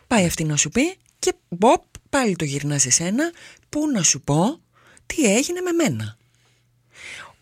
πάει 0.08 0.26
αυτή 0.26 0.44
να 0.44 0.56
σου 0.58 0.70
πει 0.70 0.96
και 1.20 1.34
μποπ 1.50 1.84
πάλι 2.10 2.36
το 2.36 2.46
γυρνάς 2.46 2.82
σε 2.82 2.90
σένα, 2.90 3.32
πού 3.70 3.90
να 3.94 4.04
σου 4.04 4.22
πω 4.22 4.60
τι 5.06 5.36
έγινε 5.36 5.62
με 5.62 5.72
μένα. 5.72 6.18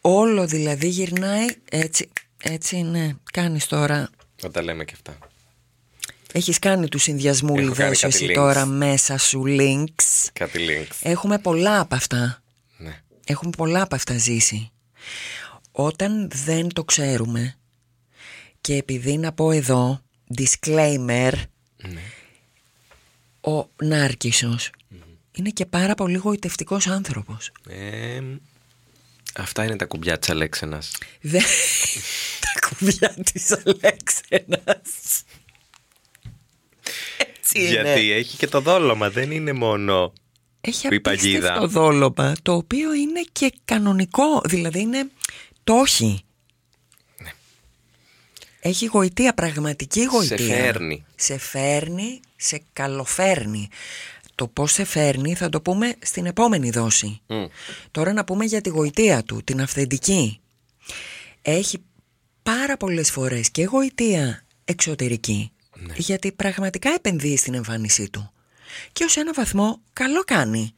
Όλο 0.01 0.47
δηλαδή 0.47 0.87
γυρνάει 0.87 1.45
έτσι, 1.69 2.09
έτσι 2.37 2.81
ναι, 2.81 3.15
κάνεις 3.31 3.65
τώρα, 3.65 4.09
Να 4.41 4.51
τα 4.51 4.61
λέμε 4.63 4.85
και 4.85 4.93
αυτά. 4.95 5.17
έχεις 6.31 6.59
κάνει 6.59 6.87
του 6.87 6.97
συνδυασμού 6.97 7.55
Έχω 7.55 7.73
κάνει 7.73 7.89
λιδές 7.89 7.97
σου 7.97 8.01
κάτι 8.07 8.15
εσύ 8.15 8.25
links. 8.29 8.33
τώρα 8.35 8.65
μέσα 8.65 9.17
σου 9.17 9.43
links. 9.47 10.29
Κάτι 10.33 10.59
links. 10.69 10.95
Έχουμε 11.01 11.39
πολλά 11.39 11.79
από 11.79 11.95
αυτά. 11.95 12.41
Ναι. 12.77 13.01
Έχουμε 13.25 13.51
πολλά 13.57 13.81
από 13.81 13.95
αυτά 13.95 14.17
ζήσει. 14.17 14.71
Όταν 15.71 16.29
δεν 16.45 16.67
το 16.73 16.83
ξέρουμε 16.83 17.57
και 18.61 18.75
επειδή 18.75 19.17
να 19.17 19.31
πω 19.31 19.51
εδώ 19.51 20.01
disclaimer 20.37 21.31
Ναι. 21.77 22.01
ο 23.53 23.69
ναρκισσος 23.83 24.69
είναι 25.31 25.49
και 25.49 25.65
πάρα 25.65 25.95
πολύ 25.95 26.17
γοητευτικός 26.17 26.87
άνθρωπος. 26.87 27.51
Ε, 27.69 28.19
αυτά 29.35 29.63
είναι 29.63 29.75
τα 29.75 29.85
κουμπιά 29.85 30.19
της 30.19 30.29
Αλέξενας. 30.29 30.91
Δεν... 31.21 31.41
Τα 32.53 32.67
κουμπιά 32.69 33.15
της 33.31 33.51
Αλέξενας. 33.51 35.23
Έτσι 37.17 37.59
είναι. 37.59 37.67
Γιατί 37.69 38.11
έχει 38.11 38.37
και 38.37 38.47
το 38.47 38.61
δόλωμα, 38.61 39.09
δεν 39.09 39.31
είναι 39.31 39.53
μόνο 39.53 40.13
έχει 40.61 40.87
Που 40.87 40.93
η 40.93 40.99
παγίδα. 40.99 41.47
απίστευτο 41.53 41.81
δόλωμα, 41.81 42.35
το 42.41 42.53
οποίο 42.53 42.93
είναι 42.93 43.21
και 43.31 43.53
κανονικό, 43.65 44.41
δηλαδή 44.45 44.79
είναι 44.79 45.09
το 45.63 45.73
όχι. 45.73 46.05
Ναι. 46.07 46.17
Έχει 48.67 48.85
γοητεία, 48.85 49.33
πραγματική 49.33 50.03
γοητεία. 50.03 50.37
φέρνει. 50.55 51.05
Σε 51.15 51.37
φέρνει, 51.37 52.19
σε 52.35 52.61
καλοφέρνει. 52.73 53.67
Το 54.35 54.47
πώς 54.47 54.71
σε 54.71 54.83
φέρνει 54.83 55.35
θα 55.35 55.49
το 55.49 55.61
πούμε 55.61 55.95
στην 56.01 56.25
επόμενη 56.25 56.69
δόση. 56.69 57.21
Μμ. 57.27 57.45
Τώρα 57.91 58.13
να 58.13 58.23
πούμε 58.25 58.45
για 58.45 58.61
τη 58.61 58.69
γοητεία 58.69 59.23
του, 59.23 59.41
την 59.43 59.61
αυθεντική. 59.61 60.39
Έχει 61.41 61.83
πάρα 62.43 62.77
πολλές 62.77 63.11
φορές 63.11 63.49
και 63.51 63.63
γοητεία 63.63 64.45
εξωτερική, 64.65 65.51
Ναι. 65.75 65.93
γιατί 65.97 66.31
πραγματικά 66.31 66.89
επενδύει 66.93 67.37
στην 67.37 67.53
εμφάνισή 67.53 68.09
του. 68.09 68.31
Και 68.91 69.03
ως 69.03 69.17
ένα 69.17 69.33
βαθμό 69.33 69.81
καλό 69.93 70.23
κάνει. 70.23 70.73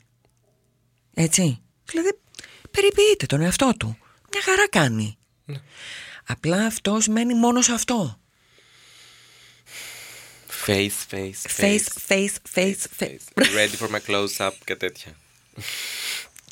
Έτσι. 1.13 1.59
Δηλαδή 1.85 2.09
περιποιείται 2.71 3.25
τον 3.25 3.41
εαυτό 3.41 3.73
του. 3.77 3.97
Μια 4.33 4.41
χαρά 4.43 4.67
κάνει. 4.69 5.17
Ναι. 5.45 5.57
Απλά 6.31 6.65
αυτός 6.65 7.07
μένει 7.07 7.33
μόνος 7.35 7.65
σε 7.65 7.71
αυτό. 7.73 8.19
Face, 10.67 10.89
face, 11.11 11.59
Face, 11.59 11.85
face, 12.07 12.35
face, 12.55 12.83
face. 12.99 13.23
Ready 13.35 13.75
for 13.79 13.89
my 13.89 13.99
close-up 14.07 14.51
και 14.65 14.75
τέτοια. 14.75 15.11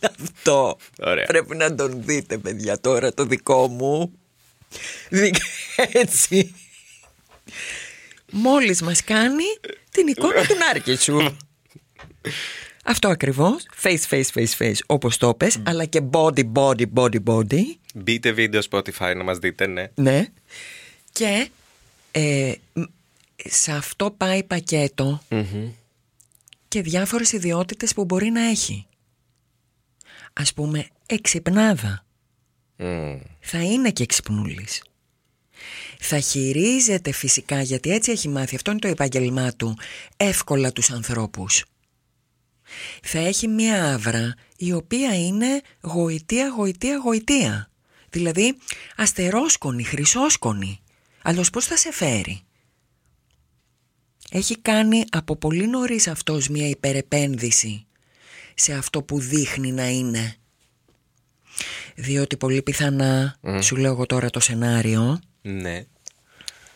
Αυτό. 0.01 0.77
Ωραία. 0.99 1.25
Πρέπει 1.25 1.55
να 1.55 1.75
τον 1.75 2.03
δείτε, 2.03 2.37
παιδιά, 2.37 2.79
τώρα 2.79 3.13
το 3.13 3.25
δικό 3.25 3.67
μου. 3.67 4.11
Δι- 5.09 5.35
Έτσι. 5.91 6.55
Μόλις 8.31 8.81
μας 8.81 9.03
κάνει 9.03 9.43
την 9.91 10.07
εικόνα 10.07 10.45
του 10.45 10.55
Νάρκη 10.55 10.95
σου. 10.95 11.37
Αυτό 12.83 13.07
ακριβώς. 13.07 13.65
Face, 13.83 14.01
face, 14.09 14.23
face, 14.33 14.57
face, 14.59 14.79
όπως 14.85 15.17
το 15.17 15.33
πες, 15.33 15.59
αλλά 15.65 15.85
και 15.85 16.01
body, 16.11 16.51
body, 16.53 16.85
body, 16.93 17.23
body. 17.25 17.61
Μπείτε 17.97 18.31
βίντεο 18.31 18.61
Spotify 18.69 19.13
να 19.17 19.23
μας 19.23 19.37
δείτε, 19.37 19.67
ναι. 19.67 19.91
Ναι. 19.95 20.27
Και 21.11 21.49
ε, 22.11 22.53
μ, 22.73 22.81
σε 23.35 23.71
αυτό 23.71 24.11
πάει 24.11 24.43
πακέτο 24.43 25.21
και 26.67 26.81
διάφορες 26.81 27.31
ιδιότητες 27.31 27.93
που 27.93 28.05
μπορεί 28.05 28.29
να 28.29 28.41
έχει. 28.41 28.85
Ας 30.33 30.53
πούμε, 30.53 30.87
εξυπνάδα. 31.05 32.05
Μμ. 32.75 33.17
Θα 33.39 33.61
είναι 33.63 33.91
και 33.91 34.03
εξυπνούλης. 34.03 34.83
Θα 35.99 36.19
χειρίζεται 36.19 37.11
φυσικά, 37.11 37.61
γιατί 37.61 37.91
έτσι 37.91 38.11
έχει 38.11 38.29
μάθει, 38.29 38.55
αυτό 38.55 38.71
είναι 38.71 38.79
το 38.79 38.87
επάγγελμά 38.87 39.53
του, 39.53 39.77
εύκολα 40.17 40.71
τους 40.71 40.91
ανθρώπους. 40.91 41.65
Θα 43.03 43.19
έχει 43.19 43.47
μία 43.47 43.93
άβρα 43.93 44.35
η 44.57 44.73
οποία 44.73 45.25
είναι 45.25 45.61
γοητεία, 45.81 46.47
γοητεία, 46.49 46.97
γοητεία. 46.97 47.69
Δηλαδή 48.09 48.57
αστερόσκονη, 48.95 49.83
χρυσόσκονη. 49.83 50.79
Αλλιώς 51.21 51.49
πώς 51.49 51.65
θα 51.65 51.77
σε 51.77 51.91
φέρει; 51.93 52.41
Έχει 54.31 54.57
κάνει 54.57 55.03
από 55.09 55.35
πολύ 55.35 55.67
νωρίς 55.67 56.07
αυτός 56.07 56.47
μία 56.49 56.67
υπερεπένδυση 56.69 57.85
σε 58.53 58.73
αυτό 58.73 59.01
που 59.03 59.19
δείχνει 59.19 59.71
να 59.71 59.87
είναι. 59.87 60.35
Διότι 61.95 62.37
πολύ 62.37 62.61
πιθανά, 62.61 63.39
σου 63.61 63.75
λέω 63.75 63.91
εγώ 63.91 64.05
τώρα 64.05 64.29
το 64.29 64.39
σενάριο, 64.39 65.19
Ναι. 65.41 65.85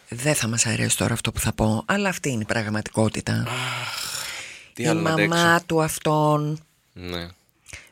δεν 0.09 0.35
θα 0.35 0.47
μας 0.47 0.65
αρέσει 0.65 0.97
τώρα 0.97 1.13
αυτό 1.13 1.31
που 1.31 1.39
θα 1.39 1.53
πω, 1.53 1.83
αλλά 1.87 2.09
αυτή 2.09 2.29
είναι 2.29 2.41
η 2.41 2.45
πραγματικότητα. 2.45 3.47
Τι 4.73 4.83
η 4.83 4.87
άλλο 4.87 5.01
να 5.01 5.09
μαμά 5.17 5.41
αντέξω. 5.53 5.65
του 5.65 5.81
αυτόν 5.81 6.59
Ναι. 6.93 7.27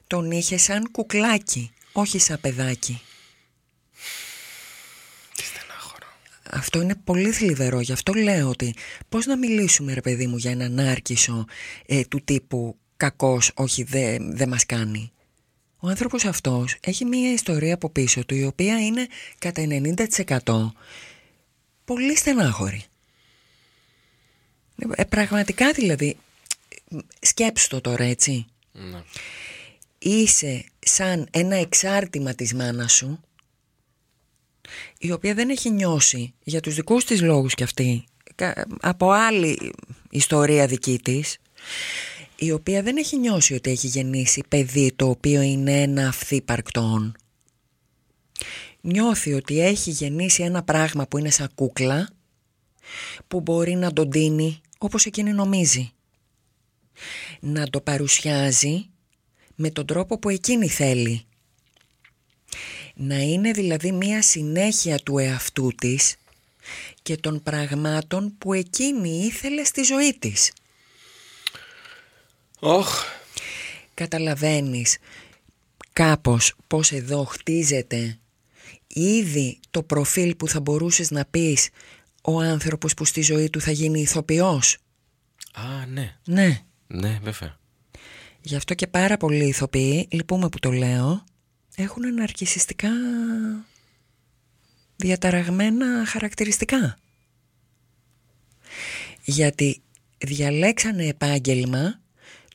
τον 0.08 0.32
είχε 0.32 0.58
σαν 0.58 0.92
κουκλάκι, 0.92 1.72
όχι 1.92 2.20
σαν 2.20 2.40
παιδάκι. 2.42 3.02
Τι 5.36 5.44
στενάχωρο. 5.44 6.08
Αυτό 6.52 6.82
είναι 6.82 6.96
πολύ 7.04 7.32
θλιβερό, 7.32 7.80
γι' 7.80 7.92
αυτό 7.92 8.14
λέω 8.14 8.50
ότι 8.50 8.76
πώς 9.10 9.26
να 9.26 9.38
μιλήσουμε 9.38 9.94
ρε 9.94 10.02
παιδί 10.02 10.28
μου 10.28 10.38
για 10.38 10.52
έναν 10.52 10.80
άρκισο 10.80 11.46
ε, 11.86 12.04
του 12.04 12.22
τύπου 12.24 12.78
κακός, 12.98 13.52
όχι 13.56 13.84
δεν 13.84 14.36
δε 14.36 14.48
μας 14.48 14.66
κάνει. 14.66 15.12
Ο 15.80 15.88
άνθρωπος 15.88 16.26
αυτός 16.26 16.78
έχει 16.80 17.06
μία 17.06 17.32
ιστορία 17.32 17.74
από 17.74 17.90
πίσω 17.90 18.26
του 18.26 18.36
η 18.36 18.46
οποία 18.46 18.80
είναι 18.80 19.08
κατά 19.38 19.64
90% 20.46 20.72
πολύ 21.86 22.18
στενάχωρη. 22.18 22.84
Ε, 24.96 25.04
πραγματικά 25.04 25.72
δηλαδή, 25.72 26.18
σκέψου 27.20 27.68
το 27.68 27.82
τώρα 27.82 28.04
έτσι. 28.04 28.46
Ναι. 28.72 29.04
Είσαι 30.00 30.66
σαν 30.80 31.28
ένα 31.32 31.56
εξάρτημα 31.56 32.34
της 32.34 32.54
μάνας 32.54 32.94
σου 32.94 33.20
η 35.00 35.12
οποία 35.12 35.34
δεν 35.34 35.50
έχει 35.50 35.70
νιώσει 35.70 36.34
για 36.44 36.60
τους 36.60 36.76
δικούς 36.76 37.06
της 37.06 37.22
λόγους 37.22 37.54
κι 37.54 37.64
αυτή 37.64 38.04
κα- 38.36 38.68
από 38.82 39.12
άλλη 39.12 39.74
ιστορία 40.10 40.68
δική 40.68 41.00
της 41.04 41.38
η 42.36 42.52
οποία 42.52 42.82
δεν 42.82 42.98
έχει 42.98 43.18
νιώσει 43.18 43.54
ότι 43.54 43.70
έχει 43.70 43.88
γεννήσει 43.88 44.44
παιδί 44.48 44.94
το 44.96 45.10
οποίο 45.10 45.42
είναι 45.42 45.82
ένα 45.82 46.08
αυθύπαρκτον 46.08 47.16
νιώθει 48.82 49.34
ότι 49.34 49.60
έχει 49.62 49.92
γεννήσει 49.92 50.44
ένα 50.44 50.64
πράγμα 50.64 51.08
που 51.08 51.18
είναι 51.18 51.30
σαν 51.30 51.50
κούκλα 51.56 52.10
που 53.28 53.42
μπορεί 53.42 53.76
να 53.76 53.94
τον 53.94 54.10
τίνει 54.10 54.62
όπως 54.78 55.06
εκείνη 55.06 55.32
νομίζει 55.32 55.92
να 57.40 57.68
το 57.70 57.82
παρουσιάζει 57.82 58.86
με 59.56 59.70
τον 59.70 59.86
τρόπο 59.86 60.20
που 60.20 60.30
εκείνη 60.30 60.68
θέλει. 60.70 61.24
Να 63.02 63.16
είναι 63.18 63.52
δηλαδή 63.52 63.92
μία 63.92 64.22
συνέχεια 64.22 64.98
του 64.98 65.18
εαυτού 65.18 65.72
της 65.76 66.16
και 67.02 67.18
των 67.18 67.44
πραγμάτων 67.44 68.38
που 68.38 68.54
εκείνη 68.54 69.10
ήθελε 69.10 69.64
στη 69.64 69.82
ζωή 69.82 70.18
της. 70.20 70.54
Όχ. 72.60 73.04
Καταλαβαίνεις 73.94 74.98
κάπως 75.94 76.54
πως 76.68 76.92
εδώ 76.92 77.24
χτίζεται 77.24 78.20
ήδη 78.88 79.60
το 79.70 79.84
προφίλ 79.84 80.36
που 80.36 80.48
θα 80.48 80.60
μπορούσες 80.60 81.12
να 81.12 81.26
πεις 81.26 81.70
ο 82.24 82.40
άνθρωπος 82.40 82.94
που 82.94 83.06
στη 83.06 83.22
ζωή 83.22 83.50
του 83.50 83.62
θα 83.62 83.72
γίνει 83.72 84.02
ηθοποιός; 84.02 84.78
Α, 85.54 85.86
ναι. 85.86 86.18
Ναι. 86.26 86.62
Ναι, 86.88 87.20
βέβαια. 87.24 87.60
Γι' 88.42 88.56
αυτό 88.56 88.74
και 88.74 88.88
πάρα 88.88 89.18
πολλοί 89.18 89.48
ηθοποιοί, 89.48 90.08
λυπούμε 90.12 90.50
που 90.50 90.60
το 90.60 90.72
λέω, 90.72 91.24
έχουν 91.84 92.14
ναρκισιστικά 92.14 92.90
διαταραγμένα 94.96 96.06
χαρακτηριστικά. 96.06 96.98
Γιατί 99.24 99.82
διαλέξανε 100.18 101.06
επάγγελμα 101.08 102.00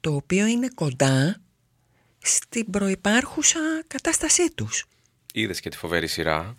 το 0.01 0.15
οποίο 0.15 0.47
είναι 0.47 0.69
κοντά 0.75 1.41
στην 2.19 2.71
προϋπάρχουσα 2.71 3.61
κατάστασή 3.87 4.51
τους. 4.55 4.85
Είδες 5.33 5.61
και 5.61 5.69
τη 5.71 5.77
φοβερή 5.77 6.07
σειρά; 6.07 6.57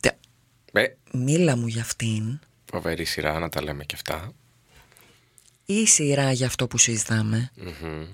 Τε- 0.00 0.18
Ε, 0.72 0.86
Μίλα 1.12 1.56
μου 1.56 1.66
για 1.66 1.82
αυτήν 1.82 2.38
φοβερή 2.70 3.04
σειρά, 3.04 3.38
να 3.38 3.48
τα 3.48 3.62
λέμε 3.62 3.84
και 3.84 3.94
αυτά. 3.94 4.32
ή 5.66 5.86
σειρά 5.86 6.32
για 6.32 6.46
αυτό 6.46 6.66
που 6.66 6.78
συζητάμε. 6.78 7.50
Μμμ. 7.56 8.06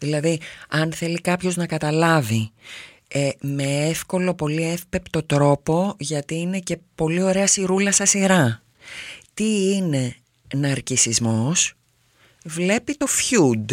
Δηλαδή, 0.00 0.40
αν 0.68 0.92
θέλει 0.92 1.20
κάποιος 1.20 1.56
να 1.56 1.66
καταλάβει 1.66 2.50
ε, 3.08 3.28
με 3.40 3.86
εύκολο, 3.88 4.34
πολύ 4.34 4.62
εύπεπτο 4.70 5.22
τρόπο, 5.22 5.94
γιατί 5.98 6.34
είναι 6.34 6.58
και 6.58 6.78
πολύ 6.94 7.22
ωραία 7.22 7.46
σειρούλα 7.46 7.92
σαν 7.92 8.06
σειρά. 8.06 8.62
Τι 9.34 9.72
είναι 9.74 10.14
ναρκισισμός, 10.54 11.74
βλέπει 12.44 12.94
το 12.94 13.06
feud. 13.08 13.72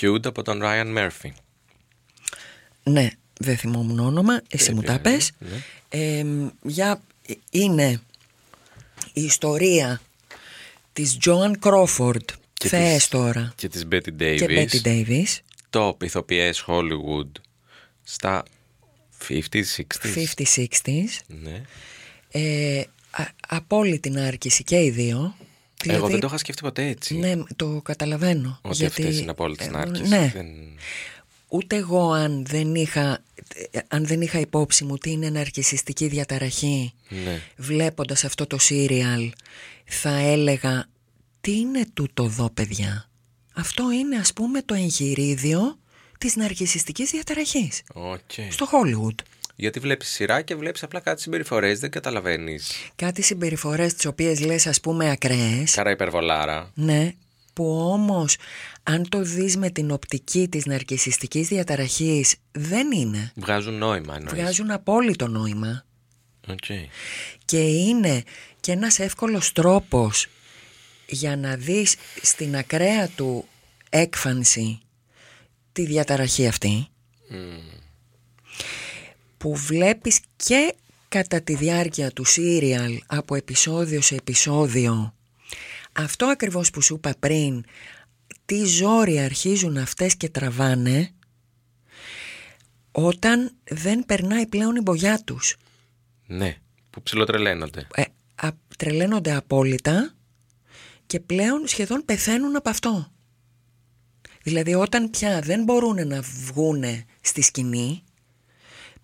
Feud 0.00 0.26
από 0.26 0.42
τον 0.42 0.60
Ryan 0.62 0.98
Murphy. 0.98 1.30
Ναι, 2.82 3.08
δεν 3.40 3.56
θυμόμουν 3.56 3.98
όνομα, 3.98 4.42
εσύ 4.48 4.72
μου 4.72 4.82
τα 4.82 4.98
Πρέπει 5.00 5.08
να 5.08 5.14
πες. 5.16 5.32
είναι, 5.40 5.50
ναι. 5.50 6.48
Ε, 6.48 6.50
για, 6.62 7.00
είναι 7.50 8.00
η 9.12 9.22
ιστορία 9.22 10.00
της 10.92 11.18
Joan 11.26 11.52
Crawford, 11.60 12.24
Και 12.54 12.68
θέες 12.68 12.94
της- 12.94 13.08
τώρα, 13.08 13.52
Και 13.56 13.68
της 13.68 13.84
Betty 13.92 14.22
Davis. 14.22 14.36
και 14.36 14.46
Betty 14.82 14.86
Davis, 14.86 15.38
Top 15.72 16.02
ηθοποιές 16.02 16.64
Hollywood 16.66 17.30
στα 18.02 18.42
50s, 19.28 19.40
60s. 19.52 20.24
50-60s. 20.84 21.08
Ναι. 21.26 21.62
Ε, 22.30 22.84
α, 23.10 23.24
απόλυτη 23.48 24.10
νάρκηση 24.10 24.64
και 24.64 24.82
οι 24.82 24.90
δύο. 24.90 25.34
Εγώ 25.86 26.08
δεν 26.08 26.20
το 26.20 26.26
είχα 26.26 26.38
σκεφτεί 26.38 26.62
ποτέ 26.62 26.86
έτσι. 26.86 27.16
Ναι, 27.16 27.34
το 27.56 27.80
καταλαβαίνω. 27.84 28.58
Ότι 28.62 28.76
γιατί, 28.76 29.02
αυτές 29.02 29.20
είναι 29.20 29.30
απόλυτες 29.30 29.66
ε, 29.66 29.70
νάρκες. 29.70 30.08
Ναι, 30.08 30.30
Δεν... 30.34 30.46
ούτε 31.48 31.76
εγώ 31.76 32.12
αν 32.12 32.44
δεν, 32.46 32.74
είχα, 32.74 33.22
ε, 33.70 33.78
αν 33.88 34.06
δεν 34.06 34.20
είχα 34.20 34.38
υπόψη 34.38 34.84
μου 34.84 34.98
τι 34.98 35.10
είναι 35.10 35.30
ναρκισιστική 35.30 36.06
διαταραχή 36.08 36.92
Ναι. 37.08 37.40
βλέποντας 37.56 38.24
αυτό 38.24 38.46
το 38.46 38.58
σύριαλ 38.58 39.32
θα 39.84 40.18
έλεγα 40.18 40.86
τι 41.40 41.52
είναι 41.58 41.86
τούτο 41.94 42.24
εδώ 42.24 42.50
παιδιά; 42.50 43.10
Αυτό 43.54 43.90
είναι 43.90 44.16
ας 44.16 44.32
πούμε 44.32 44.62
το 44.62 44.74
εγχειρίδιο 44.74 45.78
της 46.18 46.36
ναρκισιστικής 46.36 47.10
διαταραχής 47.10 47.82
Οκ. 47.92 48.20
στο 48.50 48.66
Hollywood. 48.72 49.14
Γιατί 49.56 49.80
βλέπεις 49.80 50.08
σειρά 50.08 50.42
και 50.42 50.54
βλέπεις 50.54 50.82
απλά 50.82 51.00
κάτι 51.00 51.20
συμπεριφορές, 51.22 51.78
δεν 51.80 51.90
καταλαβαίνεις. 51.90 52.72
Κάτι 52.96 53.22
συμπεριφορές 53.22 53.94
τις 53.94 54.06
οποίες 54.06 54.40
λες 54.40 54.66
ας 54.66 54.80
πούμε 54.80 55.10
ακραίες. 55.10 55.74
Καρά 55.74 55.90
υπερβολάρα. 55.90 56.70
Ναι, 56.74 57.12
που 57.52 57.78
όμως 57.92 58.36
αν 58.82 59.08
το 59.08 59.22
δεις 59.22 59.56
με 59.56 59.70
την 59.70 59.90
οπτική 59.90 60.48
της 60.48 60.66
ναρκισιστικής 60.66 61.48
διαταραχής 61.48 62.34
δεν 62.52 62.92
είναι. 62.92 63.32
Βγάζουν 63.36 63.74
νόημα 63.74 64.14
εννοείς. 64.14 64.40
Βγάζουν 64.40 64.70
απόλυτο 64.70 65.26
νόημα 65.28 65.84
Οκ. 66.48 66.64
και 67.44 67.60
είναι 67.60 68.22
και 68.60 68.72
ένας 68.72 68.98
εύκολος 68.98 69.52
τρόπος 69.52 70.26
για 71.12 71.36
να 71.36 71.56
δεις 71.56 71.94
στην 72.22 72.56
ακραία 72.56 73.08
του 73.08 73.48
έκφανση 73.90 74.80
τη 75.72 75.84
διαταραχή 75.86 76.46
αυτή 76.46 76.86
που 79.38 79.56
βλέπεις 79.56 80.20
και 80.36 80.74
κατά 81.08 81.40
τη 81.42 81.54
διάρκεια 81.54 82.10
του 82.10 82.24
σύριαλ 82.24 83.00
από 83.06 83.34
επεισόδιο 83.34 84.00
σε 84.00 84.14
επεισόδιο 84.14 85.14
αυτό 85.92 86.26
ακριβώς 86.26 86.70
που 86.70 86.80
σου 86.82 86.94
είπα 86.94 87.14
πριν 87.20 87.64
τι 88.44 88.64
ζόρι 88.64 89.18
αρχίζουν 89.20 89.76
αυτές 89.76 90.16
και 90.16 90.28
τραβάνε 90.28 91.10
όταν 92.92 93.54
δεν 93.64 94.04
περνάει 94.06 94.46
πλέον 94.46 94.76
η 94.76 94.80
μπογιά 94.80 95.22
τους 95.24 95.56
Ναι, 96.26 96.56
που 96.90 97.02
ψιλοτρελαίνονται. 97.02 97.86
ε, 97.94 98.02
α, 98.34 98.48
τρελαίνονται 98.78 99.34
απόλυτα 99.34 100.14
και 101.12 101.20
πλέον 101.20 101.66
σχεδόν 101.66 102.04
πεθαίνουν 102.04 102.56
από 102.56 102.70
αυτό. 102.70 103.12
Δηλαδή 104.42 104.74
όταν 104.74 105.10
πια 105.10 105.40
δεν 105.40 105.64
μπορούν 105.64 106.06
να 106.06 106.20
βγούνε 106.20 107.04
στη 107.20 107.42
σκηνή, 107.42 108.02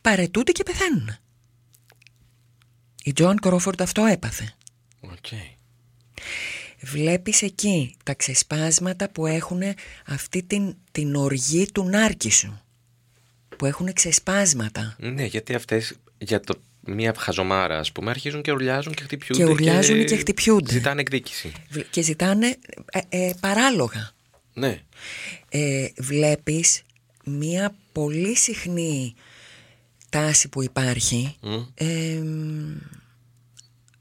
παρετούνται 0.00 0.52
και 0.52 0.62
πεθαίνουν. 0.62 1.16
Η 3.04 3.12
Τζόαν 3.12 3.36
Κρόφορντ 3.40 3.82
αυτό 3.82 4.04
έπαθε. 4.04 4.54
Οκ. 5.00 5.26
Βλέπεις 6.80 7.42
εκεί 7.42 7.96
τα 8.04 8.14
ξεσπάσματα 8.14 9.10
που 9.10 9.26
έχουν 9.26 9.62
αυτή 10.06 10.42
την, 10.42 10.76
την 10.92 11.14
οργή 11.14 11.70
του 11.72 11.84
νάρκισσου. 11.84 12.60
Που 13.56 13.66
έχουν 13.66 13.92
ξεσπάσματα. 13.92 14.96
Ναι, 14.98 15.24
γιατί 15.24 15.54
αυτές 15.54 15.96
για 16.18 16.40
το 16.40 16.54
μία 16.88 17.14
χαζομάρα, 17.18 17.78
ας 17.78 17.92
πούμε, 17.92 18.10
αρχίζουν 18.10 18.42
και 18.42 18.52
ουρλιάζουν 18.52 18.94
και 18.94 19.02
χτυπιούνται. 19.02 19.44
Και 19.44 19.50
ουρλιάζουν 19.50 20.04
και 20.06 20.16
χτυπιούνται. 20.16 20.72
Ζητάνε 20.72 21.00
εκδίκηση. 21.00 21.52
Βλ- 21.70 21.90
Και 21.90 22.02
ζητάνε 22.02 22.56
ε, 22.92 23.00
ε, 23.08 23.32
παράλογα. 23.40 24.10
Ναι. 24.52 24.80
ε, 25.48 25.86
βλέπεις 25.98 26.82
μία 27.24 27.74
πολύ 27.92 28.36
συχνή 28.36 29.14
τάση 30.08 30.48
που 30.48 30.62
υπάρχει 30.62 31.36
Μμ. 31.40 31.54
ε, 31.74 32.22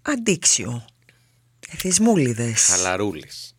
αντίξιο 0.02 0.86
εθισμούλιδες 1.70 2.66
Χαλαρούλης. 2.66 3.56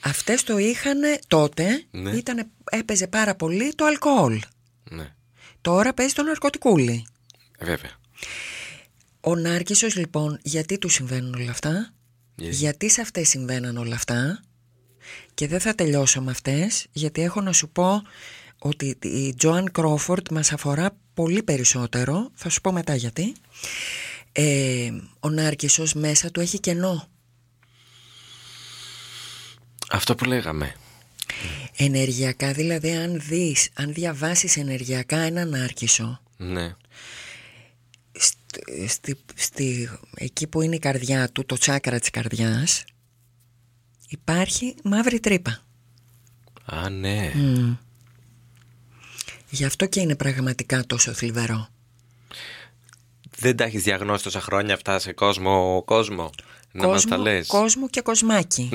αυτές 0.00 0.42
το 0.42 0.58
είχαν 0.58 0.98
τότε 1.26 1.84
Ναι. 1.90 2.10
ήτανε, 2.10 2.46
έπαιζε 2.70 3.06
πάρα 3.06 3.34
πολύ 3.34 3.74
το 3.74 3.84
αλκοόλ 3.84 4.40
Ναι, 4.90 5.14
τώρα 5.60 5.94
παίζει 5.94 6.12
το 6.14 6.22
ναρκωτικούλι 6.22 7.06
βέβαια. 7.60 7.90
ο 9.20 9.34
Νάρκισσος 9.34 9.96
λοιπόν 9.96 10.38
γιατί 10.42 10.78
του 10.78 10.88
συμβαίνουν 10.88 11.34
όλα 11.34 11.50
αυτά; 11.50 11.90
Γιατί; 12.36 12.56
γιατί 12.56 12.90
σε 12.90 13.00
αυτές 13.00 13.28
συμβαίναν 13.28 13.76
όλα 13.76 13.94
αυτά; 13.94 14.42
Και 15.34 15.46
δεν 15.48 15.60
θα 15.60 15.74
τελειώσω 15.74 16.20
με 16.22 16.30
αυτές 16.30 16.86
γιατί 16.92 17.22
έχω 17.22 17.40
να 17.40 17.52
σου 17.52 17.68
πω 17.68 18.02
ότι 18.58 18.98
η 19.02 19.34
Τζοάν 19.34 19.70
Κρόφορντ 19.72 20.26
μας 20.30 20.52
αφορά 20.52 20.96
πολύ 21.14 21.42
περισσότερο 21.42 22.30
θα 22.34 22.48
σου 22.48 22.60
πω 22.60 22.72
μετά 22.72 22.94
γιατί 22.94 23.34
ε, 24.32 24.90
ο 25.20 25.28
Νάρκισσος 25.30 25.94
μέσα 25.94 26.30
του 26.30 26.40
έχει 26.40 26.60
κενό 26.60 27.08
Αυτό 29.90 30.14
που 30.14 30.24
λέγαμε. 30.24 30.74
ενεργειακά 31.76 32.52
δηλαδή 32.52 32.90
αν 32.94 33.20
δεις 33.20 33.68
αν 33.74 33.92
διαβάσεις 33.92 34.56
ενεργειακά 34.56 35.16
έναν 35.18 35.48
Νάρκισσο 35.48 36.20
Ναι. 36.36 36.74
Στη, 38.18 38.86
στη, 38.88 39.16
στη- 39.34 39.90
εκεί 40.14 40.46
που 40.46 40.62
είναι 40.62 40.74
η 40.74 40.78
καρδιά 40.78 41.28
του 41.28 41.44
το 41.46 41.56
τσάκρα 41.56 41.98
της 41.98 42.10
καρδιάς 42.10 42.84
υπάρχει 44.08 44.74
μαύρη 44.84 45.20
τρύπα 45.20 45.60
Α, 46.64 46.88
ναι. 46.88 47.32
Γι' 49.50 49.64
αυτό 49.64 49.86
και 49.86 50.00
είναι 50.00 50.16
πραγματικά 50.16 50.86
τόσο 50.86 51.12
θλιβερό. 51.12 51.68
Δεν 53.38 53.56
τα 53.56 53.64
έχεις 53.64 53.82
διαγνώσει 53.82 54.24
τόσα 54.24 54.40
χρόνια 54.40 54.74
αυτά 54.74 54.98
σε 54.98 55.12
κόσμο, 55.12 55.82
κόσμο. 55.86 56.30
Να 56.72 56.86
μας 56.86 57.04
τα 57.04 57.16
λες. 57.16 57.46
κόσμο 57.46 57.88
και 57.88 58.00
κοσμάκι. 58.00 58.70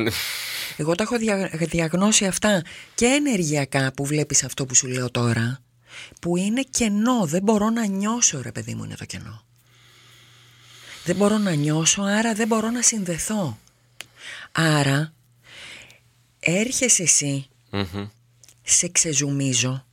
Εγώ 0.77 0.95
τα 0.95 1.03
έχω 1.03 1.17
δια, 1.17 1.49
διαγνώσει 1.53 2.25
αυτά 2.25 2.63
και 2.95 3.05
ενεργειακά 3.05 3.91
που 3.93 4.05
βλέπεις 4.05 4.43
αυτό 4.43 4.65
που 4.65 4.75
σου 4.75 4.87
λέω 4.87 5.11
τώρα, 5.11 5.59
που 6.21 6.37
είναι 6.37 6.61
κενό. 6.69 7.25
Δεν 7.25 7.43
μπορώ 7.43 7.69
να 7.69 7.85
νιώσω, 7.85 8.41
ρε 8.41 8.51
παιδί 8.51 8.75
μου, 8.75 8.83
είναι 8.83 8.95
το 8.95 9.05
κενό. 9.05 9.43
Δεν 11.05 11.15
μπορώ 11.15 11.37
να 11.37 11.53
νιώσω, 11.53 12.01
άρα 12.01 12.33
δεν 12.33 12.47
μπορώ 12.47 12.69
να 12.69 12.81
συνδεθώ. 12.81 13.57
Άρα, 14.51 15.13
έρχεσαι 16.39 17.03
εσύ 17.03 17.47
Μμμ. 17.71 18.07
σε 18.63 18.87
ξεζουμίζω 18.87 19.85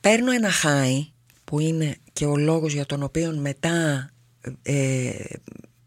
παίρνω 0.00 0.32
ένα 0.32 0.50
χάι 0.50 1.06
που 1.44 1.60
είναι 1.60 1.96
και 2.12 2.24
ο 2.24 2.36
λόγος 2.36 2.72
για 2.72 2.86
τον 2.86 3.02
οποίο 3.02 3.36
μετά 3.36 4.10
ε, 4.62 5.10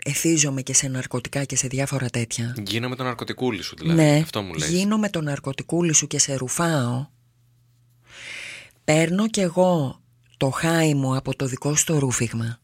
εθίζομαι 0.05 0.61
και 0.61 0.73
σε 0.73 0.87
ναρκωτικά 0.87 1.43
και 1.43 1.55
σε 1.55 1.67
διάφορα 1.67 2.09
τέτοια 2.09 2.55
Γίνομαι 2.65 2.95
το 2.95 3.03
ναρκωτικούλι 3.03 3.61
σου 3.61 3.75
δηλαδή. 3.77 4.01
ναι, 4.01 4.19
Αυτό 4.23 4.41
μου 4.41 4.53
λες. 4.53 4.69
γίνομαι 4.69 5.09
το 5.09 5.21
ναρκωτικούλι 5.21 5.93
σου 5.93 6.07
και 6.07 6.19
σε 6.19 6.35
ρουφάω 6.35 7.07
παίρνω 8.91 9.27
κι 9.29 9.39
εγώ 9.41 10.01
το 10.37 10.49
χάι 10.49 10.93
μου 10.93 11.15
από 11.15 11.35
το 11.35 11.45
δικό 11.45 11.75
σου 11.75 11.85
το 11.85 11.97
ρούφιγμα 11.99 12.59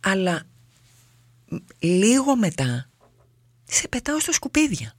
αλλά 0.00 0.42
μ, 1.48 1.56
λίγο 1.78 2.36
μετά 2.36 2.90
σε 3.64 3.88
πετάω 3.88 4.20
στα 4.20 4.32
σκουπίδια 4.32 4.96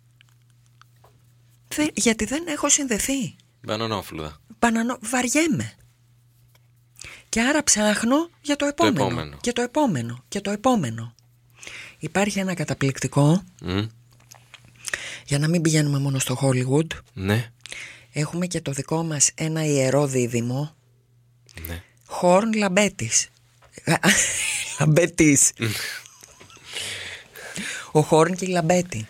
Δεν- 1.67 1.91
γιατί 1.93 2.25
δεν 2.25 2.47
έχω 2.47 2.69
συνδεθεί 2.69 3.35
Μπανανόφλουδα. 3.61 4.37
Μπανανο... 4.59 4.97
βαριέμαι. 5.01 5.73
Και 7.29 7.41
άρα 7.41 7.63
ψάχνω 7.63 8.29
για 8.41 8.55
το 8.55 8.65
επόμενο. 8.65 9.03
επόμενο. 9.05 9.37
Και 9.41 9.51
το 9.53 9.61
επόμενο. 9.61 10.23
Και 10.27 10.41
το 10.41 10.51
επόμενο. 10.51 11.13
Υπάρχει 11.97 12.39
ένα 12.39 12.53
καταπληκτικό, 12.53 13.43
Μμ. 13.61 13.85
για 15.25 15.39
να 15.39 15.47
μην 15.47 15.61
πηγαίνουμε 15.61 15.99
μόνο 15.99 16.19
στο 16.19 16.37
Hollywood, 16.41 16.87
Ναι. 17.13 17.51
Έχουμε 18.17 18.47
και 18.47 18.61
το 18.61 18.71
δικό 18.71 19.03
μας 19.03 19.31
ένα 19.35 19.65
ιερό 19.65 20.07
δίδυμο, 20.07 20.75
Ναι. 21.67 21.83
Χορν 22.05 22.53
Λαμπέτη. 22.53 23.29
Λαμπέτη. 24.79 25.51
Ο 27.91 28.01
Χορν 28.01 28.35
και 28.35 28.45
η 28.45 28.47
Λαμπέτη. 28.47 29.07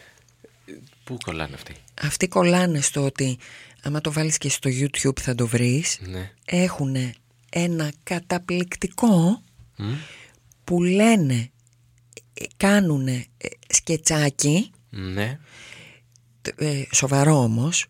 Πού 1.03 1.17
κολλάνε 1.23 1.53
αυτοί; 1.55 1.75
Αυτοί 2.01 2.27
κολλάνε 2.27 2.81
στο 2.81 3.03
ότι, 3.05 3.37
άμα 3.83 4.01
το 4.01 4.11
βάλεις 4.11 4.37
και 4.37 4.49
στο 4.49 4.69
YouTube 4.73 5.19
θα 5.19 5.35
το 5.35 5.47
βρεις, 5.47 5.97
Ναι. 6.01 6.31
έχουν 6.45 6.95
ένα 7.49 7.91
καταπληκτικό 8.03 9.41
Μμ. 9.77 9.93
που 10.63 10.83
λένε 10.83 11.49
κάνουν 12.57 13.07
σκετσάκι 13.69 14.71
Ναι. 14.89 15.39
τ- 16.41 16.61
ε, 16.61 16.83
σοβαρό 16.93 17.37
όμως 17.43 17.85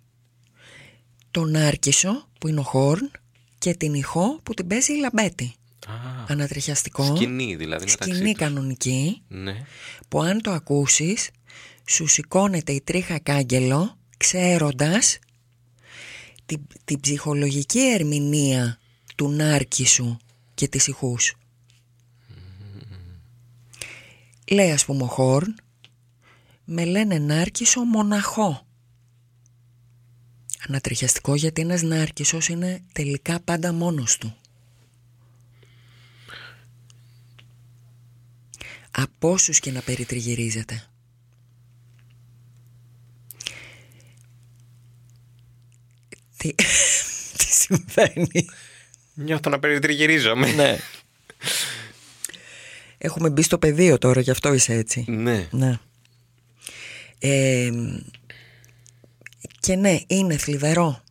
τον 1.36 1.56
Άρκισο 1.56 2.28
που 2.40 2.48
είναι 2.48 2.60
ο 2.60 2.64
Χόρν 2.64 3.12
και 3.58 3.74
την 3.74 3.94
ηχό 3.94 4.40
που 4.44 4.54
την 4.54 4.68
παίζει 4.68 4.94
η 4.94 5.00
Λαμπέτη 5.00 5.54
Α, 5.88 5.94
ανατριχιαστικό 6.28 7.16
σκηνή 7.16 7.56
δηλαδή 7.56 7.86
μεταξύ 7.86 8.14
σκηνή 8.14 8.32
τους. 8.32 8.40
κανονική 8.40 9.22
Ναι. 9.28 9.66
που 10.08 10.22
αν 10.22 10.42
το 10.42 10.52
ακούσεις 10.52 11.30
σου 11.86 12.08
σηκώνεται 12.08 12.72
η 12.72 12.82
τρίχα 12.82 13.20
κάγκελο 13.20 13.98
ξέροντας 14.18 15.20
την, 16.46 16.62
την 16.86 17.00
ψυχολογική 17.00 17.80
ερμηνεία 17.80 18.80
του 19.16 19.30
Νάρκησου 19.30 20.18
και 20.54 20.68
της 20.68 20.88
ηχούς. 20.88 21.34
Λέει 24.48 24.72
ας 24.72 24.86
πούμε 24.86 25.04
ο 25.04 25.08
Χόρν 25.08 25.56
με 26.66 26.86
λένε 26.86 27.18
Νάρκησο 27.18 27.82
μοναχό 27.82 28.65
ανατριχιαστικό 30.68 31.36
γιατί 31.36 31.62
ένας 31.62 31.82
ναρκισσός 31.82 32.48
είναι 32.48 32.82
τελικά 32.92 33.40
πάντα 33.40 33.74
μόνος 33.74 34.18
του. 34.18 34.36
Από 38.92 39.32
όσους 39.32 39.60
και 39.60 39.72
να 39.72 39.82
περιτριγυρίζεται. 39.82 40.84
Τι, 46.38 46.54
Τι 47.38 47.46
συμβαίνει; 47.46 48.46
Νιώθω 49.14 49.50
να 49.50 49.60
περιτριγυρίζομαι. 49.60 50.52
Ναι. 50.52 50.78
Έχουμε 52.98 53.30
μπει 53.30 53.42
στο 53.42 53.58
πεδίο 53.58 53.98
τώρα, 53.98 54.22
γι' 54.22 54.32
αυτό 54.32 54.54
είσαι 54.54 54.74
έτσι. 54.74 55.06
Ναι. 55.08 55.48
ναι. 55.52 55.80
Ε, 57.20 57.72
και 59.66 59.76
ναι, 59.76 60.00
είναι 60.08 60.38
θλιβερό. 60.38 61.04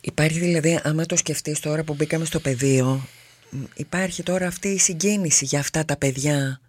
Υπάρχει 0.00 0.38
δηλαδή, 0.38 0.80
άμα 0.82 1.06
το 1.06 1.16
σκεφτείς 1.16 1.60
τώρα 1.60 1.84
που 1.84 1.94
μπήκαμε 1.94 2.24
στο 2.24 2.40
πεδίο, 2.40 3.06
μ, 3.50 3.62
υπάρχει 3.74 4.22
τώρα 4.22 4.46
αυτή 4.46 4.68
η 4.68 4.78
συγκίνηση 4.78 5.44
για 5.44 5.58
αυτά 5.58 5.84
τα 5.84 5.96
παιδιά 5.96 6.60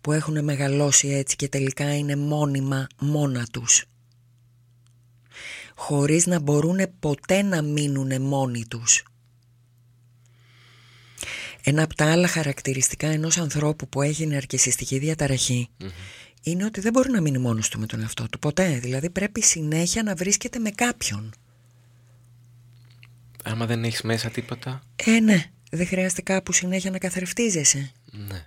που 0.00 0.12
έχουν 0.12 0.44
μεγαλώσει 0.44 1.08
έτσι 1.08 1.36
και 1.36 1.48
τελικά 1.48 1.96
είναι 1.96 2.16
μόνιμα 2.16 2.86
μόνα 2.98 3.46
τους. 3.52 3.84
Χωρίς 5.74 6.26
να 6.26 6.40
μπορούν 6.40 6.78
ποτέ 7.00 7.42
να 7.42 7.62
μείνουν 7.62 8.22
μόνοι 8.22 8.64
τους. 8.68 9.04
Ένα 11.62 11.82
από 11.82 11.94
τα 11.94 12.12
άλλα 12.12 12.28
χαρακτηριστικά 12.28 13.06
ενός 13.06 13.38
ανθρώπου 13.38 13.88
που 13.88 14.02
έχει 14.02 14.26
ναρκισιστική 14.26 14.98
διαταραχή 14.98 15.68
είναι 16.46 16.64
ότι 16.64 16.80
δεν 16.80 16.92
μπορεί 16.92 17.10
να 17.10 17.20
μείνει 17.20 17.38
μόνος 17.38 17.68
του 17.68 17.78
με 17.78 17.86
τον 17.86 18.00
εαυτό 18.00 18.28
του 18.28 18.38
ποτέ. 18.38 18.78
Δηλαδή 18.78 19.10
πρέπει 19.10 19.42
συνέχεια 19.42 20.02
να 20.02 20.14
βρίσκεται 20.14 20.58
με 20.58 20.70
κάποιον. 20.70 21.34
Άμα 23.44 23.66
δεν 23.66 23.84
έχεις 23.84 24.02
μέσα 24.02 24.30
τίποτα. 24.30 24.82
Ε, 24.96 25.20
ναι, 25.20 25.50
δεν 25.70 25.86
χρειάζεται 25.86 26.22
κάπου 26.22 26.52
συνέχεια 26.52 26.90
να 26.90 26.98
καθρεφτίζεσαι. 26.98 27.92
Ναι. 28.10 28.46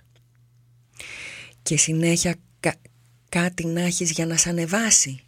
Και 1.62 1.76
συνέχεια 1.76 2.34
κα- 2.60 2.80
κάτι 3.28 3.66
να 3.66 3.80
έχεις 3.80 4.10
για 4.10 4.26
να 4.26 4.36
σε 4.36 4.48
ανεβάσει. 4.48 5.20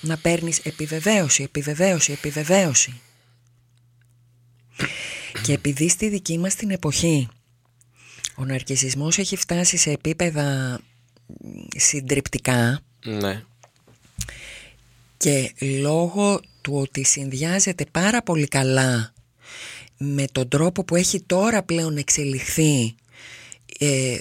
Να 0.00 0.16
παίρνεις 0.16 0.58
επιβεβαίωση, 0.58 1.42
επιβεβαίωση, 1.42 2.12
επιβεβαίωση. 2.12 3.00
Και 5.42 5.52
επειδή 5.52 5.88
στη 5.88 6.08
δική 6.08 6.38
μας 6.38 6.54
την 6.54 6.70
εποχή 6.70 7.28
ο 8.36 8.44
ναρκισισμός 8.44 9.18
έχει 9.18 9.36
φτάσει 9.36 9.76
σε 9.76 9.90
επίπεδα 9.90 10.78
μ, 10.80 10.93
συντριπτικά 11.76 12.80
Ναι. 13.04 13.42
και 15.16 15.52
λόγω 15.60 16.40
του 16.60 16.74
ότι 16.74 17.04
συνδυάζεται 17.04 17.86
πάρα 17.90 18.22
πολύ 18.22 18.46
καλά 18.48 19.12
με 19.98 20.24
τον 20.32 20.48
τρόπο 20.48 20.84
που 20.84 20.96
έχει 20.96 21.20
τώρα 21.22 21.62
πλέον 21.62 21.96
εξελιχθεί 21.96 22.94
ε, 23.78 24.16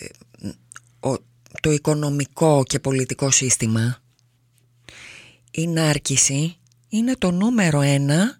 ο- 0.99 1.17
το 1.61 1.71
οικονομικό 1.71 2.63
και 2.67 2.79
πολιτικό 2.79 3.31
σύστημα 3.31 4.01
η 5.51 5.67
νάρκηση 5.67 6.57
είναι 6.89 7.15
το 7.15 7.31
νούμερο 7.31 7.81
ένα 7.81 8.39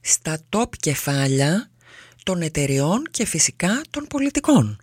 στα 0.00 0.38
top 0.50 0.68
κεφάλια 0.80 1.70
των 2.22 2.42
εταιριών 2.42 3.02
και 3.10 3.26
φυσικά 3.26 3.80
των 3.90 4.06
πολιτικών. 4.06 4.78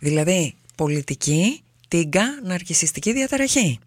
Δηλαδή 0.00 0.54
πολιτική, 0.84 1.62
τίγκα, 1.88 2.24
ναρκισιστική 2.44 3.12
διαταραχή. 3.12 3.78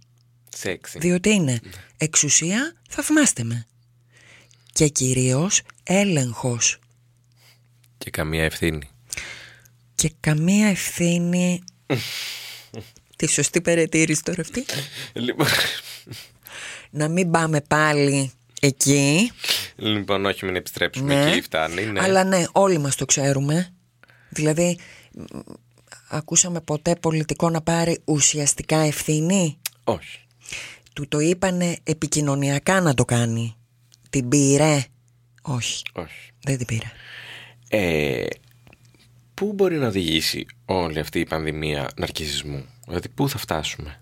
Σεξι. 0.57 0.97
Διότι 0.99 1.29
είναι 1.29 1.59
εξουσία, 1.97 2.73
θαυμάστε 2.89 3.43
με. 3.43 3.65
Και 4.73 4.87
κυρίως 4.87 5.61
έλεγχος. 5.83 6.79
Και 7.97 8.09
καμία 8.09 8.43
ευθύνη. 8.43 8.89
Και 9.95 10.11
καμία 10.19 10.67
ευθύνη... 10.67 11.63
Τη 13.17 13.27
σωστή 13.27 13.61
περαιτήρηση 13.61 14.23
τώρα 14.23 14.41
αυτή. 14.41 14.65
Λοιπόν, 15.13 15.47
Να 16.89 17.07
μην 17.07 17.31
πάμε 17.31 17.61
πάλι 17.61 18.31
εκεί. 18.61 19.31
λοιπόν 19.75 20.25
όχι 20.25 20.45
μην 20.45 20.55
επιστρέψουμε 20.55 21.23
Ναι. 21.23 21.31
εκεί 21.31 21.41
φτάνει. 21.41 21.85
Ναι. 21.85 22.01
Αλλά 22.01 22.23
ναι, 22.23 22.43
όλοι 22.51 22.77
μας 22.77 22.95
το 22.95 23.05
ξέρουμε. 23.05 23.73
Δηλαδή, 24.29 24.77
μ, 25.11 25.23
ακούσαμε 26.13 26.61
ποτέ 26.61 26.95
πολιτικό 26.95 27.49
να 27.49 27.61
πάρει 27.61 28.01
ουσιαστικά 28.05 28.77
ευθύνη; 28.77 29.57
Όχι. 29.83 30.19
Του 30.93 31.07
το 31.07 31.19
είπανε 31.19 31.77
επικοινωνιακά 31.83 32.81
να 32.81 32.93
το 32.93 33.05
κάνει. 33.05 33.55
Την 34.09 34.27
πήρε; 34.27 34.83
Όχι, 35.41 35.83
Όχι. 35.93 36.31
δεν 36.43 36.57
την 36.57 36.65
πήρε. 36.65 36.91
Ε, 37.69 38.25
πού 39.33 39.53
μπορεί 39.53 39.77
να 39.77 39.87
οδηγήσει 39.87 40.45
όλη 40.65 40.99
αυτή 40.99 41.19
η 41.19 41.25
πανδημία 41.25 41.89
ναρκισισμού; 41.95 42.65
Δηλαδή 42.87 43.09
πού 43.09 43.29
θα 43.29 43.37
φτάσουμε; 43.37 44.01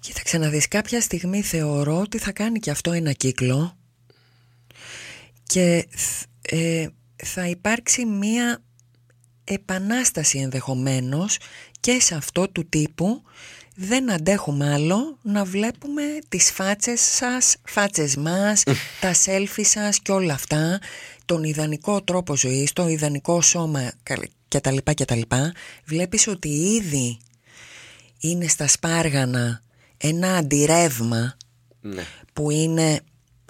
Κοίταξε 0.00 0.38
να 0.38 0.48
δεις 0.48 0.68
κάποια 0.68 1.00
στιγμή 1.00 1.42
θεωρώ 1.42 1.98
ότι 2.00 2.18
θα 2.18 2.32
κάνει 2.32 2.58
και 2.58 2.70
αυτό 2.70 2.92
ένα 2.92 3.12
κύκλο 3.12 3.76
και 5.46 5.86
θ- 5.90 6.26
ε, 6.42 6.86
θα 7.24 7.48
υπάρξει 7.48 8.04
μία 8.04 8.62
επανάσταση 9.44 10.38
ενδεχομένως 10.38 11.38
και 11.80 12.00
σε 12.00 12.14
αυτό 12.14 12.48
του 12.48 12.66
τύπου 12.68 13.22
δεν 13.76 14.10
αντέχουμε 14.12 14.72
άλλο 14.72 15.18
να 15.22 15.44
βλέπουμε 15.44 16.02
τις 16.28 16.50
φάτσες 16.52 17.00
σας, 17.00 17.56
φάτσες 17.64 18.16
μας, 18.16 18.62
τα 19.00 19.14
selfie 19.24 19.64
σας 19.64 19.98
και 20.00 20.12
όλα 20.12 20.34
αυτά, 20.34 20.80
τον 21.24 21.44
ιδανικό 21.44 22.02
τρόπο 22.02 22.36
ζωής, 22.36 22.72
το 22.72 22.88
ιδανικό 22.88 23.40
σώμα 23.40 23.92
καλ- 24.02 24.30
και 24.48 24.60
τα 24.60 24.70
λοιπά 24.70 24.92
και 24.92 25.04
τα 25.04 25.14
λοιπά. 25.14 25.52
Βλέπεις 25.84 26.26
ότι 26.26 26.48
ήδη 26.48 27.18
είναι 28.20 28.48
στα 28.48 28.68
σπάργανα 28.68 29.62
ένα 29.96 30.36
αντιρρεύμα 30.36 31.36
Ναι. 31.80 32.04
που 32.32 32.50
είναι 32.50 33.00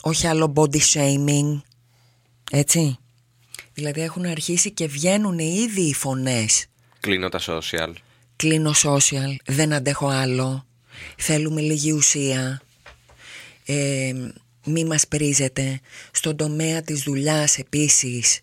όχι 0.02 0.26
άλλο 0.26 0.52
body 0.56 0.80
shaming, 0.92 1.60
έτσι. 2.50 2.98
Δηλαδή 3.74 4.00
έχουν 4.00 4.24
αρχίσει 4.24 4.70
και 4.70 4.86
βγαίνουν 4.86 5.38
ήδη 5.38 5.80
οι 5.80 5.94
φωνές. 5.94 6.66
Κλείνω 7.00 7.28
τα 7.28 7.40
social. 7.46 7.92
Κλείνω 8.36 8.72
social, 8.82 9.36
δεν 9.46 9.72
αντέχω 9.72 10.08
άλλο, 10.08 10.66
θέλουμε 11.16 11.60
λίγη 11.60 11.92
ουσία, 11.92 12.62
ε, 13.66 14.12
μη 14.64 14.84
μας 14.84 15.08
πρίζετε. 15.08 15.80
Στον 16.10 16.36
τομέα 16.36 16.82
της 16.82 17.02
δουλειάς 17.02 17.58
επίσης, 17.58 18.40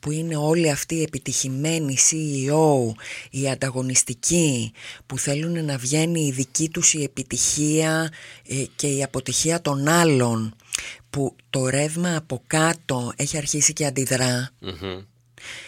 που 0.00 0.10
είναι 0.10 0.36
όλοι 0.36 0.70
αυτοί 0.70 0.94
οι 0.94 1.02
επιτυχημένοι 1.02 1.96
CEO, 2.10 2.92
οι 3.30 3.50
ανταγωνιστικοί, 3.50 4.72
που 5.06 5.18
θέλουν 5.18 5.64
να 5.64 5.78
βγαίνει 5.78 6.26
η 6.26 6.32
δική 6.32 6.68
τους 6.68 6.92
η 6.92 7.02
επιτυχία 7.02 8.12
ε, 8.48 8.64
και 8.76 8.86
η 8.86 9.02
αποτυχία 9.02 9.60
των 9.60 9.88
άλλων, 9.88 10.56
που 11.10 11.36
το 11.50 11.68
ρεύμα 11.68 12.16
από 12.16 12.42
κάτω 12.46 13.12
έχει 13.16 13.36
αρχίσει 13.36 13.72
και 13.72 13.86
αντιδρά. 13.86 14.50
Μμμ. 14.60 15.02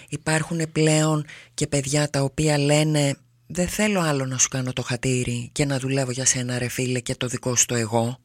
Υπάρχουν 0.08 0.72
πλέον 0.72 1.26
και 1.54 1.66
παιδιά 1.66 2.10
τα 2.10 2.22
οποία 2.22 2.58
λένε 2.58 3.16
δεν 3.46 3.68
θέλω 3.68 4.00
άλλο 4.00 4.26
να 4.26 4.38
σου 4.38 4.48
κάνω 4.48 4.72
το 4.72 4.82
χατήρι 4.82 5.48
και 5.52 5.64
να 5.64 5.78
δουλεύω 5.78 6.10
για 6.10 6.24
σένα 6.24 6.58
ρε 6.58 6.68
φίλε 6.68 7.00
και 7.00 7.14
το 7.14 7.26
δικό 7.26 7.56
σου 7.56 7.66
το 7.66 7.74
εγώ. 7.74 8.18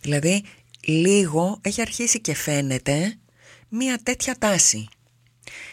Δηλαδή 0.00 0.44
λίγο 0.80 1.58
έχει 1.60 1.80
αρχίσει 1.80 2.20
και 2.20 2.34
φαίνεται 2.34 3.18
μία 3.68 3.98
τέτοια 4.02 4.36
τάση. 4.38 4.88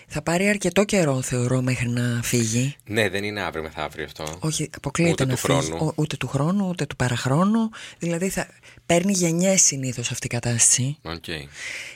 Θα 0.08 0.22
πάρει 0.22 0.48
αρκετό 0.48 0.84
καιρό 0.84 1.22
θεωρώ 1.22 1.62
μέχρι 1.62 1.90
να 1.90 2.20
φύγει. 2.24 2.76
Ναι, 2.86 3.10
δεν 3.10 3.24
είναι 3.24 3.42
αύριο 3.42 3.64
μεθαύριο 3.64 4.06
αυτό. 4.06 4.24
Όχι, 4.40 4.70
αποκλείεται 4.76 5.12
Ούτε 5.12 5.26
να 5.26 5.32
του 5.32 5.38
φύγει. 5.38 5.60
χρόνου. 5.62 5.86
Ο- 5.86 5.94
ούτε 5.96 6.18
του 6.18 6.28
χρόνου, 6.28 6.68
ούτε 6.70 6.86
του 6.86 6.96
παραχρόνου. 6.96 7.70
Δηλαδή 8.00 8.30
θα 8.30 8.48
παίρνει 8.86 9.12
γενιές 9.12 9.62
συνήθως 9.62 10.12
αυτή 10.12 10.26
η 10.26 10.30
κατάσταση. 10.30 10.98
Οκ. 11.02 11.24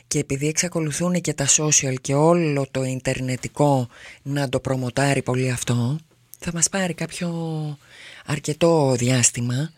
Και 0.08 0.20
επειδή 0.20 0.48
εξακολουθούν 0.48 1.22
και 1.22 1.34
τα 1.34 1.46
social 1.58 1.94
και 2.02 2.14
όλο 2.14 2.66
το 2.72 2.84
ιντερνετικό 2.84 3.88
να 4.22 4.50
το 4.50 4.60
προμοτάρει 4.60 5.22
πολύ 5.22 5.50
αυτό, 5.52 5.98
θα 6.40 6.52
μας 6.54 6.70
πάρει 6.70 6.94
κάποιο 6.94 7.30
αρκετό 8.26 8.94
διάστημα. 8.98 9.72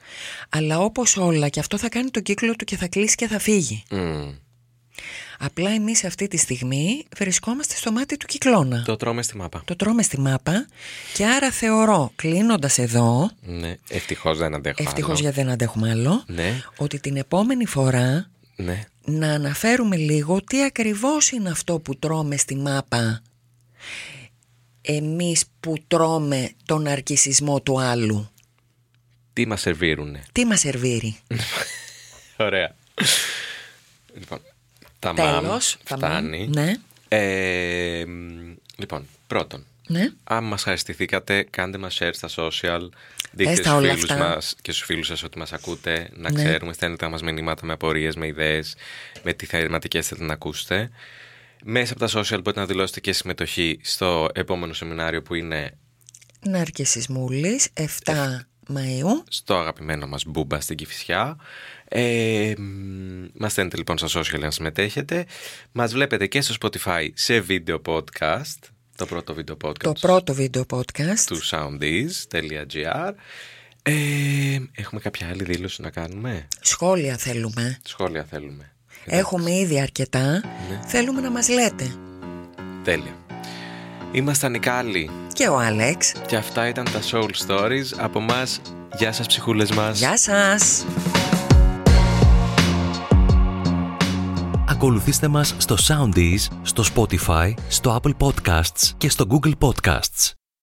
Αλλά 0.50 0.80
όπως 0.80 1.18
όλα 1.18 1.50
και 1.50 1.60
αυτό 1.60 1.78
θα 1.78 1.90
κάνει 1.90 2.10
τον 2.10 2.24
κύκλο 2.24 2.56
του 2.56 2.66
και 2.66 2.78
θα 2.78 2.88
κλείσει 2.88 3.16
και 3.16 3.28
θα 3.28 3.40
φύγει. 3.40 3.84
Μμ. 3.90 4.30
Απλά 5.40 5.70
εμείς 5.72 6.04
αυτή 6.04 6.28
τη 6.28 6.38
στιγμή 6.38 7.06
βρισκόμαστε 7.18 7.76
στο 7.76 7.92
μάτι 7.92 8.18
του 8.18 8.26
κυκλώνα. 8.26 8.84
Το 8.86 8.96
τρώμε 8.96 9.22
στη 9.22 9.38
μάπα. 9.38 9.62
Το 9.66 9.76
τρώμε 9.76 10.04
στη 10.04 10.20
μάπα 10.20 10.68
και 11.14 11.26
άρα 11.26 11.52
θεωρώ, 11.52 12.12
κλείνοντας 12.16 12.78
εδώ, 12.78 13.30
Ναι. 13.42 13.76
Ευτυχώς 13.90 14.38
δεν 14.38 14.54
αντέχω. 14.56 14.84
ευτυχώς 14.84 15.12
άλλο. 15.12 15.20
γιατί 15.22 15.42
δεν 15.42 15.50
αντέχουμε 15.50 15.90
άλλο, 15.90 16.24
Ναι. 16.28 16.62
ότι 16.78 17.00
την 17.00 17.18
επόμενη 17.18 17.66
φορά 17.66 18.30
Ναι. 18.56 18.84
να 19.06 19.28
αναφέρουμε 19.34 19.96
λίγο 19.96 20.42
τι 20.44 20.64
ακριβώς 20.64 21.30
είναι 21.32 21.50
αυτό 21.50 21.80
που 21.80 21.96
τρώμε 21.98 22.38
στη 22.38 22.56
μάπα 22.56 23.22
εμείς 24.82 25.44
που 25.60 25.74
τρώμε 25.88 26.52
τον 26.66 26.88
αρκισισμό 26.88 27.62
του 27.62 27.82
άλλου. 27.82 28.30
Τι 29.34 29.46
μας 29.48 29.62
σερβίρουνε; 29.62 30.24
Τι 30.32 30.46
μας 30.46 30.60
σερβίρει; 30.60 31.18
Ωραία. 32.38 32.76
Λοιπόν, 34.14 34.40
τα 35.00 35.14
μαμ 35.14 35.42
Τέλος. 35.44 35.78
τα 35.84 35.98
φτάνει. 35.98 36.38
μαμ, 36.38 36.50
Ναι. 36.50 36.74
Ε, 37.08 38.06
μ, 38.08 38.54
λοιπόν, 38.78 39.08
πρώτον, 39.28 39.66
Ναι. 39.88 40.10
Αν 40.24 40.44
μας 40.44 40.64
χαριστηθήκατε, 40.64 41.44
κάντε 41.50 41.78
μας 41.78 41.98
share 42.02 42.10
στα 42.14 42.30
social. 42.36 42.90
Δείξτε 43.32 43.56
Πες 43.56 43.66
τα 43.66 43.70
στους 43.70 43.72
όλα 43.84 43.94
φίλους 43.94 44.10
αυτά. 44.10 44.28
μας 44.28 44.56
και 44.62 44.72
στους 44.72 44.86
φίλους 44.86 45.08
σας 45.08 45.24
ότι 45.24 45.38
μας 45.38 45.54
ακούτε. 45.54 46.10
Να 46.14 46.32
Ναι. 46.32 46.44
ξέρουμε, 46.44 46.74
στέλνετε 46.74 47.08
μας 47.08 47.22
μηνύματα 47.22 47.66
με 47.66 47.74
απορίες, 47.74 48.16
με 48.16 48.28
ιδέες, 48.28 48.76
με 49.24 49.34
τι 49.34 49.46
θεματικές 49.46 50.08
θέλετε 50.08 50.26
να 50.26 50.34
ακούσετε. 50.34 50.90
Μέσα 51.64 51.94
από 51.94 52.06
τα 52.08 52.20
social 52.20 52.40
μπορείτε 52.44 52.60
να 52.60 52.66
δηλώσετε 52.66 53.00
και 53.00 53.14
συμμετοχή 53.14 53.80
στο 53.84 54.30
επόμενο 54.34 54.74
σεμινάριο 54.74 55.22
που 55.22 55.34
είναι 55.36 55.78
Ναρκεσισμούλης 56.42 57.68
7 57.74 57.84
Μαΐου. 58.74 59.24
στο 59.30 59.56
αγαπημένο 59.58 60.08
μας 60.08 60.24
Μπούμπα 60.28 60.60
στην 60.60 60.78
Κηφισιά. 60.78 61.38
Ε, 61.88 62.54
μ, 62.58 63.26
μας 63.34 63.52
στέλνετε 63.52 63.78
λοιπόν 63.78 63.98
στα 63.98 64.20
social 64.22 64.40
να 64.40 64.52
συμμετέχετε. 64.52 65.26
Μας 65.72 65.94
βλέπετε 65.94 66.28
και 66.28 66.42
στο 66.42 66.56
Spotify 66.62 67.08
σε 67.14 67.40
βίντεο 67.40 67.82
podcast. 67.86 68.60
Το 68.96 69.06
πρώτο 69.06 69.34
βίντεο 69.34 69.58
podcast 69.64 69.78
Το 69.84 69.92
πρώτο 70.02 70.34
βίντeo 70.34 70.64
podcast. 70.74 71.20
του 71.26 71.40
soundees.gr 71.46 73.12
ε, 73.84 73.94
Έχουμε 74.76 75.02
κάποια 75.02 75.28
άλλη 75.28 75.44
δήλωση 75.44 75.82
να 75.82 75.90
κάνουμε; 75.90 76.48
Σχόλια 76.62 77.18
θέλουμε. 77.18 77.80
Σχόλια 77.84 78.24
θέλουμε. 78.24 78.70
Έχουμε 79.06 79.52
ήδη 79.52 79.80
αρκετά. 79.82 80.32
Ναι. 80.70 80.80
Θέλουμε 80.88 81.22
να 81.22 81.30
μας 81.32 81.50
λέτε. 81.50 81.96
Τέλεια. 82.84 83.25
Ήμασταν 84.16 84.54
οι 84.54 84.60
Κάλλοι 84.60 85.10
Και 85.34 85.48
ο 85.48 85.60
Άλεξ. 85.60 86.14
και 86.28 86.36
αυτά 86.36 86.68
ήταν 86.68 86.86
τα 86.86 87.00
Soul 87.12 87.30
Stories 87.48 87.98
από 87.98 88.20
μας. 88.20 88.62
Γεια 88.98 89.12
σας 89.12 89.28
ψυχούλες 89.28 89.72
μας. 89.72 90.00
Γεια 90.00 90.18
σας. 90.18 90.86
Ακολουθήστε 94.70 95.28
μας 95.28 95.56
στο 95.58 95.76
Soundees, 95.88 96.48
στο 96.62 96.84
Spotify, 96.96 97.54
στο 97.68 98.02
Apple 98.02 98.28
Podcasts 98.28 98.92
και 98.98 99.10
στο 99.10 99.26
Google 99.30 99.54
Podcasts. 99.60 100.45